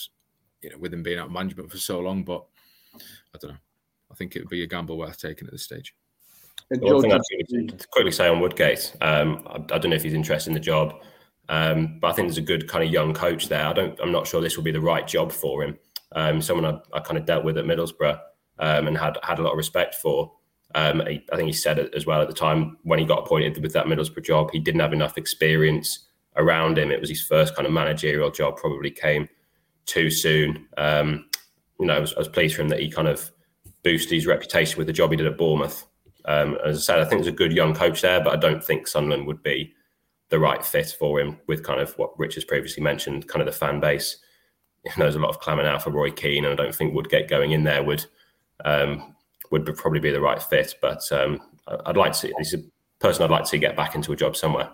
you 0.63 0.71
know, 0.71 0.79
with 0.79 0.93
him 0.93 1.03
being 1.03 1.19
out 1.19 1.27
of 1.27 1.33
management 1.33 1.71
for 1.71 1.79
so 1.79 2.01
long. 2.01 2.25
But 2.25 2.45
I 2.97 3.39
don't 3.41 3.53
know. 3.53 3.59
I 4.11 4.15
think 4.15 4.35
it 4.35 4.41
would 4.41 4.49
be 4.49 4.63
a 4.63 4.67
gamble 4.67 4.99
worth 4.99 5.19
taking 5.19 5.47
at 5.47 5.53
this 5.53 5.65
stage. 5.65 5.95
And 6.71 6.81
One 6.83 7.03
thing 7.03 7.13
I'd 7.13 7.21
to 7.79 7.89
quickly 7.89 8.13
say 8.13 8.29
on 8.29 8.41
Woodgate, 8.41 8.95
um, 9.01 9.47
I, 9.47 9.57
I, 9.57 9.79
don't 9.79 9.91
know 9.91 9.97
if 9.97 10.03
he's 10.03 10.15
interested 10.15 10.51
in 10.51 10.55
the 10.55 10.61
job, 10.61 10.95
um, 11.49 11.99
but 12.01 12.09
I 12.09 12.13
think 12.13 12.29
there's 12.29 12.39
a 12.39 12.43
good 12.43 12.69
kind 12.69 12.85
of 12.85 12.93
young 12.93 13.15
coach 13.15 13.49
there. 13.49 13.67
I 13.67 13.73
don't, 13.73 13.99
I'm 14.01 14.13
not 14.13 14.27
sure 14.27 14.41
this 14.41 14.57
will 14.57 14.65
be 14.65 14.71
the 14.71 14.81
right 14.81 15.07
job 15.07 15.33
for 15.33 15.65
him. 15.65 15.79
Um, 16.13 16.43
someone 16.43 16.67
I, 16.67 16.97
I, 16.97 17.01
kind 17.01 17.19
of 17.19 17.25
dealt 17.25 17.45
with 17.45 17.57
at 17.57 17.65
Middlesbrough 17.65 18.21
um, 18.59 18.89
and 18.89 18.99
had 18.99 19.17
had 19.23 19.39
a 19.39 19.43
lot 19.43 19.53
of 19.53 19.57
respect 19.57 19.97
for. 19.97 20.33
Um, 20.75 21.01
I 21.03 21.21
think 21.35 21.47
he 21.47 21.53
said 21.53 21.79
it 21.79 21.95
as 21.95 22.07
well 22.07 22.21
at 22.21 22.29
the 22.29 22.35
time 22.35 22.77
when 22.83 22.99
he 22.99 23.05
got 23.05 23.21
appointed 23.21 23.61
with 23.61 23.73
that 23.73 23.87
Middlesbrough 23.87 24.25
job. 24.25 24.51
He 24.53 24.61
didn't 24.61 24.81
have 24.81 24.93
enough 24.93 25.19
experience 25.19 26.07
around 26.37 26.79
him. 26.79 26.91
It 26.91 27.01
was 27.01 27.09
his 27.09 27.23
first 27.23 27.55
kind 27.55 27.67
of 27.67 27.73
managerial 27.73 28.31
job, 28.31 28.57
probably 28.57 28.91
came 28.91 29.29
too 29.87 30.11
soon. 30.11 30.67
Um, 30.77 31.27
you 31.79 31.87
know, 31.87 31.95
I 31.95 32.01
was, 32.01 32.15
I 32.15 32.19
was, 32.19 32.29
pleased 32.29 32.57
for 32.57 32.63
him 32.63 32.69
that 32.69 32.81
he 32.81 32.91
kind 32.91 33.09
of 33.09 33.31
boosted 33.83 34.13
his 34.13 34.27
reputation 34.27 34.79
with 34.79 34.87
the 34.87 34.93
job 34.93 35.11
he 35.11 35.17
did 35.17 35.27
at 35.27 35.39
Bournemouth. 35.39 35.87
Um, 36.27 36.59
as 36.65 36.77
I 36.77 36.81
said, 36.81 36.99
I 37.01 37.05
think 37.05 37.23
there's 37.23 37.33
a 37.33 37.37
good 37.37 37.53
young 37.53 37.75
coach 37.75 38.03
there, 38.03 38.23
but 38.23 38.33
I 38.33 38.37
don't 38.37 38.63
think 38.63 38.87
Sunderland 38.87 39.27
would 39.27 39.43
be 39.43 39.75
the 40.29 40.39
right 40.39 40.65
fit 40.65 40.95
for 40.99 41.19
him 41.21 41.39
with 41.47 41.65
kind 41.65 41.81
of 41.81 41.93
what 41.99 42.19
Rich 42.19 42.37
has 42.37 42.45
previously 42.45 42.83
mentioned, 42.83 43.27
kind 43.27 43.41
of 43.41 43.47
the 43.47 43.59
fan 43.59 43.81
base. 43.81 44.19
You 44.85 44.93
know, 44.97 45.05
there's 45.05 45.17
a 45.17 45.21
lot 45.21 45.31
of 45.31 45.41
clamour 45.41 45.63
now 45.63 45.79
for 45.79 45.91
Roy 45.91 46.11
Keane, 46.11 46.45
and 46.45 46.53
I 46.53 46.63
don't 46.63 46.75
think 46.75 46.95
Woodgate 46.95 47.29
going 47.29 47.53
in 47.53 47.65
there 47.65 47.83
would 47.83 48.05
um, 48.65 49.15
would 49.51 49.67
probably 49.77 50.01
be 50.01 50.11
the 50.11 50.21
right 50.21 50.43
fit. 50.43 50.75
But 50.81 51.11
um, 51.13 51.41
I'd 51.87 51.97
like 51.97 52.13
to 52.13 52.19
see, 52.19 52.33
he's 52.39 52.55
a 52.55 52.63
person 52.99 53.23
I'd 53.23 53.31
like 53.31 53.45
to 53.47 53.59
get 53.59 53.77
back 53.77 53.95
into 53.95 54.13
a 54.13 54.17
job 54.17 54.37
somewhere. 54.37 54.71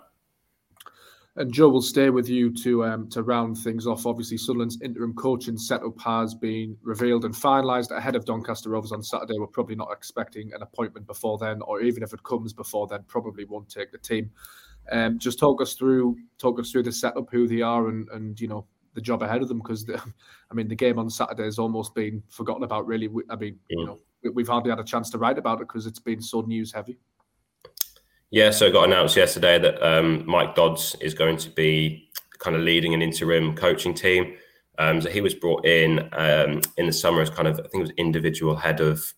And 1.38 1.52
Joe 1.52 1.68
will 1.68 1.82
stay 1.82 2.08
with 2.08 2.30
you 2.30 2.50
to 2.62 2.84
um, 2.86 3.08
to 3.10 3.22
round 3.22 3.58
things 3.58 3.86
off. 3.86 4.06
Obviously, 4.06 4.38
Sunderland's 4.38 4.80
interim 4.80 5.12
coaching 5.14 5.58
setup 5.58 6.00
has 6.00 6.34
been 6.34 6.78
revealed 6.82 7.26
and 7.26 7.34
finalised 7.34 7.90
ahead 7.90 8.16
of 8.16 8.24
Doncaster 8.24 8.70
Rovers 8.70 8.92
on 8.92 9.02
Saturday. 9.02 9.38
We're 9.38 9.46
probably 9.46 9.76
not 9.76 9.92
expecting 9.92 10.54
an 10.54 10.62
appointment 10.62 11.06
before 11.06 11.36
then, 11.36 11.60
or 11.60 11.82
even 11.82 12.02
if 12.02 12.14
it 12.14 12.22
comes 12.22 12.54
before 12.54 12.86
then, 12.86 13.04
probably 13.06 13.44
won't 13.44 13.68
take 13.68 13.92
the 13.92 13.98
team. 13.98 14.30
Um, 14.90 15.18
just 15.18 15.38
talk 15.38 15.60
us 15.60 15.74
through 15.74 16.16
talk 16.38 16.58
us 16.58 16.70
through 16.70 16.84
the 16.84 16.92
setup, 16.92 17.28
who 17.30 17.46
they 17.46 17.60
are, 17.60 17.88
and 17.88 18.08
and 18.10 18.40
you 18.40 18.48
know 18.48 18.66
the 18.94 19.02
job 19.02 19.22
ahead 19.22 19.42
of 19.42 19.48
them. 19.48 19.58
Because 19.58 19.86
I 20.50 20.54
mean, 20.54 20.68
the 20.68 20.74
game 20.74 20.98
on 20.98 21.10
Saturday 21.10 21.44
has 21.44 21.58
almost 21.58 21.94
been 21.94 22.22
forgotten 22.30 22.62
about. 22.62 22.86
Really, 22.86 23.10
I 23.28 23.36
mean, 23.36 23.58
you 23.68 23.84
know, 23.84 23.98
we've 24.32 24.48
hardly 24.48 24.70
had 24.70 24.80
a 24.80 24.84
chance 24.84 25.10
to 25.10 25.18
write 25.18 25.36
about 25.36 25.60
it 25.60 25.68
because 25.68 25.84
it's 25.84 26.00
been 26.00 26.22
so 26.22 26.40
news 26.40 26.72
heavy. 26.72 26.96
Yeah, 28.30 28.50
so 28.50 28.66
it 28.66 28.72
got 28.72 28.84
announced 28.84 29.16
yesterday 29.16 29.58
that 29.58 29.80
um, 29.82 30.24
Mike 30.26 30.54
Dodds 30.54 30.96
is 31.00 31.14
going 31.14 31.36
to 31.38 31.50
be 31.50 32.10
kind 32.38 32.56
of 32.56 32.62
leading 32.62 32.92
an 32.92 33.02
interim 33.02 33.54
coaching 33.54 33.94
team. 33.94 34.34
Um, 34.78 35.00
so 35.00 35.08
he 35.08 35.20
was 35.20 35.34
brought 35.34 35.64
in 35.64 36.08
um, 36.12 36.60
in 36.76 36.86
the 36.86 36.92
summer 36.92 37.22
as 37.22 37.30
kind 37.30 37.48
of 37.48 37.58
I 37.58 37.62
think 37.62 37.74
it 37.74 37.80
was 37.80 37.90
individual 37.96 38.56
head 38.56 38.80
of 38.80 39.14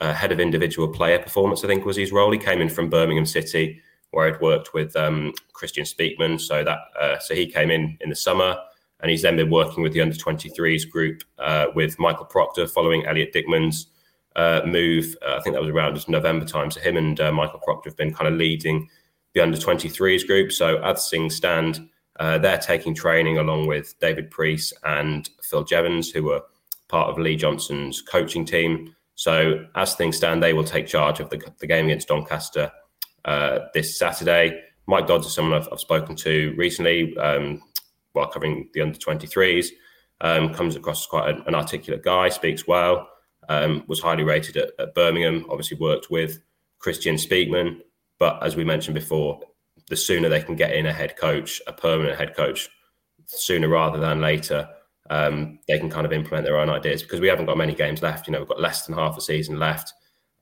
uh, 0.00 0.12
head 0.12 0.32
of 0.32 0.40
individual 0.40 0.88
player 0.88 1.18
performance. 1.18 1.62
I 1.62 1.68
think 1.68 1.84
was 1.84 1.96
his 1.96 2.10
role. 2.10 2.32
He 2.32 2.38
came 2.38 2.60
in 2.60 2.68
from 2.68 2.90
Birmingham 2.90 3.26
City 3.26 3.80
where 4.10 4.26
I'd 4.26 4.40
worked 4.40 4.72
with 4.72 4.96
um, 4.96 5.34
Kristjaan 5.52 5.86
Speakman. 5.86 6.40
So 6.40 6.64
that 6.64 6.78
uh, 6.98 7.18
so 7.18 7.34
he 7.34 7.46
came 7.46 7.70
in 7.70 7.98
in 8.00 8.08
the 8.08 8.16
summer 8.16 8.56
and 9.00 9.10
he's 9.10 9.22
then 9.22 9.36
been 9.36 9.50
working 9.50 9.82
with 9.82 9.92
the 9.92 10.00
under 10.00 10.16
23s 10.16 10.88
group 10.88 11.22
uh, 11.38 11.66
with 11.74 11.98
Michael 11.98 12.24
Proctor 12.24 12.66
following 12.66 13.06
Elliott 13.06 13.32
Dickman's 13.32 13.88
uh, 14.38 14.62
move. 14.64 15.16
Uh, 15.26 15.36
I 15.36 15.40
think 15.40 15.54
that 15.54 15.60
was 15.60 15.70
around 15.70 16.08
November 16.08 16.46
time. 16.46 16.70
So 16.70 16.80
him 16.80 16.96
and 16.96 17.20
uh, 17.20 17.32
Michael 17.32 17.58
Proctor 17.58 17.90
have 17.90 17.96
been 17.96 18.14
kind 18.14 18.32
of 18.32 18.38
leading 18.38 18.88
the 19.34 19.40
under 19.40 19.58
23s 19.58 20.26
group. 20.26 20.52
So 20.52 20.78
as 20.78 21.10
things 21.10 21.34
stand, 21.34 21.88
uh, 22.20 22.38
they're 22.38 22.58
taking 22.58 22.94
training 22.94 23.38
along 23.38 23.66
with 23.66 23.98
David 23.98 24.30
Priest 24.30 24.72
and 24.84 25.28
Phil 25.42 25.64
Jevons, 25.64 26.10
who 26.10 26.22
were 26.22 26.42
part 26.88 27.10
of 27.10 27.18
Lee 27.18 27.36
Johnson's 27.36 28.00
coaching 28.00 28.44
team. 28.44 28.94
So 29.16 29.66
as 29.74 29.96
things 29.96 30.16
stand, 30.16 30.40
they 30.40 30.52
will 30.52 30.64
take 30.64 30.86
charge 30.86 31.18
of 31.18 31.30
the, 31.30 31.42
the 31.58 31.66
game 31.66 31.86
against 31.86 32.06
Doncaster 32.06 32.70
uh, 33.24 33.58
this 33.74 33.98
Saturday. 33.98 34.60
Mike 34.86 35.08
Dodds 35.08 35.26
is 35.26 35.34
someone 35.34 35.60
I've, 35.60 35.68
I've 35.72 35.80
spoken 35.80 36.14
to 36.16 36.54
recently 36.56 37.16
um, 37.18 37.60
while 38.12 38.28
covering 38.28 38.68
the 38.72 38.82
under 38.82 38.98
23s. 38.98 39.66
Um, 40.20 40.54
comes 40.54 40.76
across 40.76 41.02
as 41.02 41.06
quite 41.06 41.28
an, 41.28 41.42
an 41.46 41.54
articulate 41.54 42.04
guy, 42.04 42.28
speaks 42.28 42.66
well 42.66 43.08
um, 43.48 43.84
was 43.86 44.00
highly 44.00 44.24
rated 44.24 44.56
at, 44.56 44.70
at, 44.78 44.94
Birmingham. 44.94 45.46
Obviously, 45.50 45.78
worked 45.78 46.10
with 46.10 46.40
Kristjaan 46.80 47.14
Speakman. 47.14 47.80
But 48.18 48.42
as 48.42 48.56
we 48.56 48.64
mentioned 48.64 48.94
before, 48.94 49.40
the 49.88 49.96
sooner 49.96 50.28
they 50.28 50.42
can 50.42 50.56
get 50.56 50.74
in 50.74 50.86
a 50.86 50.92
head 50.92 51.16
coach, 51.16 51.62
a 51.66 51.72
permanent 51.72 52.18
head 52.18 52.36
coach, 52.36 52.68
sooner 53.26 53.68
rather 53.68 53.98
than 53.98 54.20
later, 54.20 54.68
um, 55.10 55.58
they 55.66 55.78
can 55.78 55.90
kind 55.90 56.06
of 56.06 56.12
implement 56.12 56.44
their 56.44 56.58
own 56.58 56.68
ideas 56.68 57.02
because 57.02 57.20
we 57.20 57.28
haven't 57.28 57.46
got 57.46 57.56
many 57.56 57.74
games 57.74 58.02
left. 58.02 58.26
You 58.26 58.32
know, 58.32 58.40
we've 58.40 58.48
got 58.48 58.60
less 58.60 58.86
than 58.86 58.96
half 58.96 59.16
a 59.16 59.20
season 59.20 59.58
left, 59.58 59.92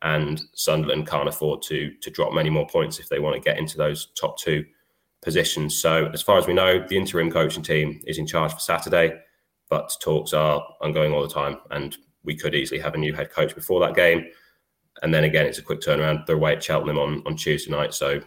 and 0.03 0.42
Sunderland 0.55 1.07
can't 1.07 1.29
afford 1.29 1.62
to 1.62 1.92
to 2.01 2.11
drop 2.11 2.33
many 2.33 2.51
more 2.51 2.66
points 2.66 2.99
if 2.99 3.09
they 3.09 3.21
want 3.21 3.37
to 3.37 3.40
get 3.40 3.59
into 3.59 3.77
those 3.77 4.07
top 4.19 4.38
two 4.38 4.64
positions. 5.23 5.81
So, 5.81 6.07
as 6.12 6.23
far 6.23 6.38
as 6.38 6.47
we 6.47 6.55
know, 6.55 6.85
the 6.88 6.97
interim 6.97 7.31
coaching 7.31 7.62
team 7.62 8.01
is 8.07 8.19
in 8.19 8.27
charge 8.27 8.53
for 8.53 8.61
Saturday, 8.61 9.12
but 9.69 9.92
talks 10.01 10.33
are 10.33 10.64
ongoing 10.81 11.12
all 11.12 11.23
the 11.23 11.33
time, 11.33 11.59
and 11.71 11.97
we 12.27 12.37
could 12.37 12.55
easily 12.55 12.81
have 12.81 12.95
a 12.95 12.99
new 12.99 13.15
head 13.15 13.31
coach 13.31 13.55
before 13.55 13.81
that 13.81 13.95
game. 13.95 14.27
And 15.03 15.12
then 15.15 15.25
again, 15.25 15.47
it's 15.47 15.59
a 15.59 15.62
quick 15.62 15.81
turnaround. 15.81 16.27
They're 16.27 16.37
away 16.37 16.57
at 16.57 16.62
Cheltenham 16.62 16.99
on, 16.99 17.23
on 17.27 17.37
Tuesday 17.37 17.71
night. 17.71 17.95
So 17.95 18.21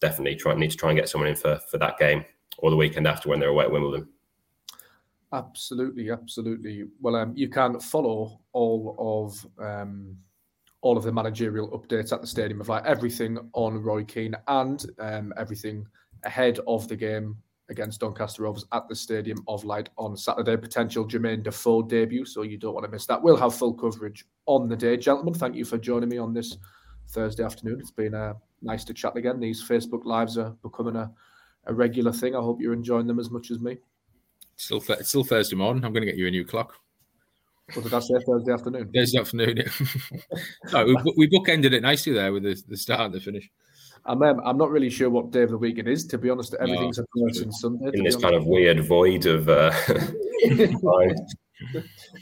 definitely 0.00 0.36
try, 0.36 0.54
need 0.54 0.70
to 0.70 0.76
try 0.76 0.90
and 0.90 0.98
get 0.98 1.08
someone 1.08 1.28
in 1.28 1.36
for, 1.36 1.58
for 1.70 1.78
that 1.78 1.98
game 1.98 2.24
or 2.58 2.70
the 2.70 2.76
weekend 2.76 3.06
after 3.06 3.28
when 3.28 3.40
they're 3.40 3.50
away 3.50 3.64
at 3.64 3.70
Wimbledon. 3.70 4.08
Absolutely, 5.32 6.10
absolutely. 6.10 6.84
Well, 7.00 7.16
um, 7.16 7.32
you 7.36 7.48
can 7.48 7.78
follow 7.78 8.40
all 8.52 8.96
of 8.98 9.64
um, 9.64 10.16
all 10.82 10.96
of 10.96 11.04
the 11.04 11.12
managerial 11.12 11.68
updates 11.70 12.12
at 12.12 12.20
the 12.20 12.26
Stadium 12.26 12.60
of 12.60 12.68
like 12.68 12.84
everything 12.84 13.38
on 13.52 13.82
Roy 13.82 14.02
Keane 14.02 14.34
and 14.48 14.84
um, 14.98 15.32
everything 15.36 15.86
ahead 16.24 16.58
of 16.66 16.88
the 16.88 16.96
game 16.96 17.36
against 17.70 18.00
Doncaster 18.00 18.42
Rovers 18.42 18.66
at 18.72 18.88
the 18.88 18.94
Stadium 18.94 19.42
of 19.48 19.64
Light 19.64 19.88
on 19.96 20.16
Saturday. 20.16 20.56
Potential 20.56 21.06
Jermaine 21.06 21.42
Defoe 21.42 21.82
debut, 21.82 22.24
so 22.24 22.42
you 22.42 22.58
don't 22.58 22.74
want 22.74 22.84
to 22.84 22.90
miss 22.90 23.06
that. 23.06 23.22
We'll 23.22 23.36
have 23.36 23.54
full 23.54 23.72
coverage 23.72 24.26
on 24.46 24.68
the 24.68 24.76
day. 24.76 24.96
Gentlemen, 24.96 25.34
thank 25.34 25.54
you 25.54 25.64
for 25.64 25.78
joining 25.78 26.08
me 26.08 26.18
on 26.18 26.34
this 26.34 26.58
Thursday 27.08 27.44
afternoon. 27.44 27.80
It's 27.80 27.90
been 27.90 28.14
uh, 28.14 28.34
nice 28.62 28.84
to 28.84 28.94
chat 28.94 29.16
again. 29.16 29.40
These 29.40 29.66
Facebook 29.66 30.04
Lives 30.04 30.36
are 30.36 30.50
becoming 30.62 30.96
a, 30.96 31.10
a 31.66 31.74
regular 31.74 32.12
thing. 32.12 32.34
I 32.34 32.40
hope 32.40 32.60
you're 32.60 32.72
enjoying 32.72 33.06
them 33.06 33.18
as 33.18 33.30
much 33.30 33.50
as 33.50 33.60
me. 33.60 33.78
Still, 34.56 34.82
it's 34.90 35.08
still 35.08 35.24
Thursday 35.24 35.56
morning. 35.56 35.84
I'm 35.84 35.92
going 35.92 36.02
to 36.02 36.10
get 36.10 36.18
you 36.18 36.26
a 36.26 36.30
new 36.30 36.44
clock. 36.44 36.74
What 37.74 37.84
did 37.84 37.94
I 37.94 38.00
say? 38.00 38.14
Thursday 38.26 38.52
afternoon. 38.52 38.90
Thursday 38.92 39.18
afternoon. 39.18 39.64
No, 40.72 40.84
we, 40.84 40.96
we 41.16 41.28
bookended 41.28 41.72
it 41.72 41.82
nicely 41.82 42.12
there 42.12 42.32
with 42.32 42.42
the, 42.42 42.60
the 42.68 42.76
start 42.76 43.00
and 43.00 43.14
the 43.14 43.20
finish. 43.20 43.48
I'm 44.04 44.22
um, 44.22 44.40
I'm 44.44 44.56
not 44.56 44.70
really 44.70 44.90
sure 44.90 45.10
what 45.10 45.30
day 45.30 45.42
of 45.42 45.50
the 45.50 45.58
week 45.58 45.78
it 45.78 45.88
is. 45.88 46.06
To 46.06 46.18
be 46.18 46.30
honest, 46.30 46.54
everything's 46.54 46.98
no, 46.98 47.04
a 47.04 47.26
person 47.28 47.52
Sunday. 47.52 47.90
In 47.94 48.04
this 48.04 48.16
kind 48.16 48.34
of 48.34 48.46
weird 48.46 48.84
void 48.84 49.26
of. 49.26 49.48
Uh, 49.48 49.72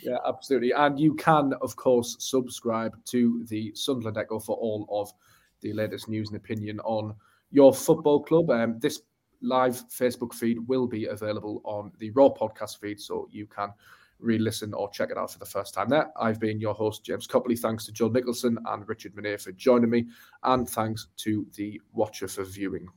yeah, 0.03 0.17
absolutely. 0.27 0.73
And 0.73 0.99
you 0.99 1.14
can, 1.14 1.53
of 1.62 1.77
course, 1.77 2.17
subscribe 2.19 2.97
to 3.07 3.45
the 3.49 3.73
Sunderland 3.75 4.19
Echo 4.19 4.38
for 4.38 4.57
all 4.57 4.87
of 4.91 5.12
the 5.61 5.73
latest 5.73 6.09
news 6.09 6.29
and 6.29 6.37
opinion 6.37 6.81
on 6.81 7.14
your 7.51 7.73
football 7.73 8.23
club. 8.23 8.51
Um, 8.51 8.79
this 8.81 9.03
live 9.41 9.83
Facebook 9.88 10.35
feed 10.35 10.59
will 10.67 10.87
be 10.87 11.07
available 11.07 11.61
on 11.64 11.93
the 11.99 12.11
Raw 12.11 12.29
podcast 12.29 12.81
feed, 12.81 13.01
so 13.01 13.29
you 13.31 13.47
can 13.47 13.71
re 14.18 14.38
listen 14.38 14.74
or 14.74 14.90
check 14.90 15.11
it 15.11 15.18
out 15.18 15.33
for 15.33 15.38
the 15.38 15.46
first 15.46 15.74
time 15.74 15.88
there. 15.88 16.11
I've 16.20 16.40
been 16.40 16.61
your 16.61 16.74
host, 16.74 17.04
James 17.04 17.26
Copley. 17.26 17.57
Thanks 17.57 17.87
to 17.87 17.92
Joe 17.92 18.09
Nicholson 18.09 18.59
and 18.66 18.88
Richard 18.88 19.14
Mennear 19.14 19.40
for 19.40 19.52
joining 19.52 19.90
me, 19.90 20.07
and 20.42 20.68
thanks 20.68 21.09
to 21.18 21.46
the 21.54 21.81
watcher 21.92 22.28
for 22.28 22.44
viewing. 22.44 22.88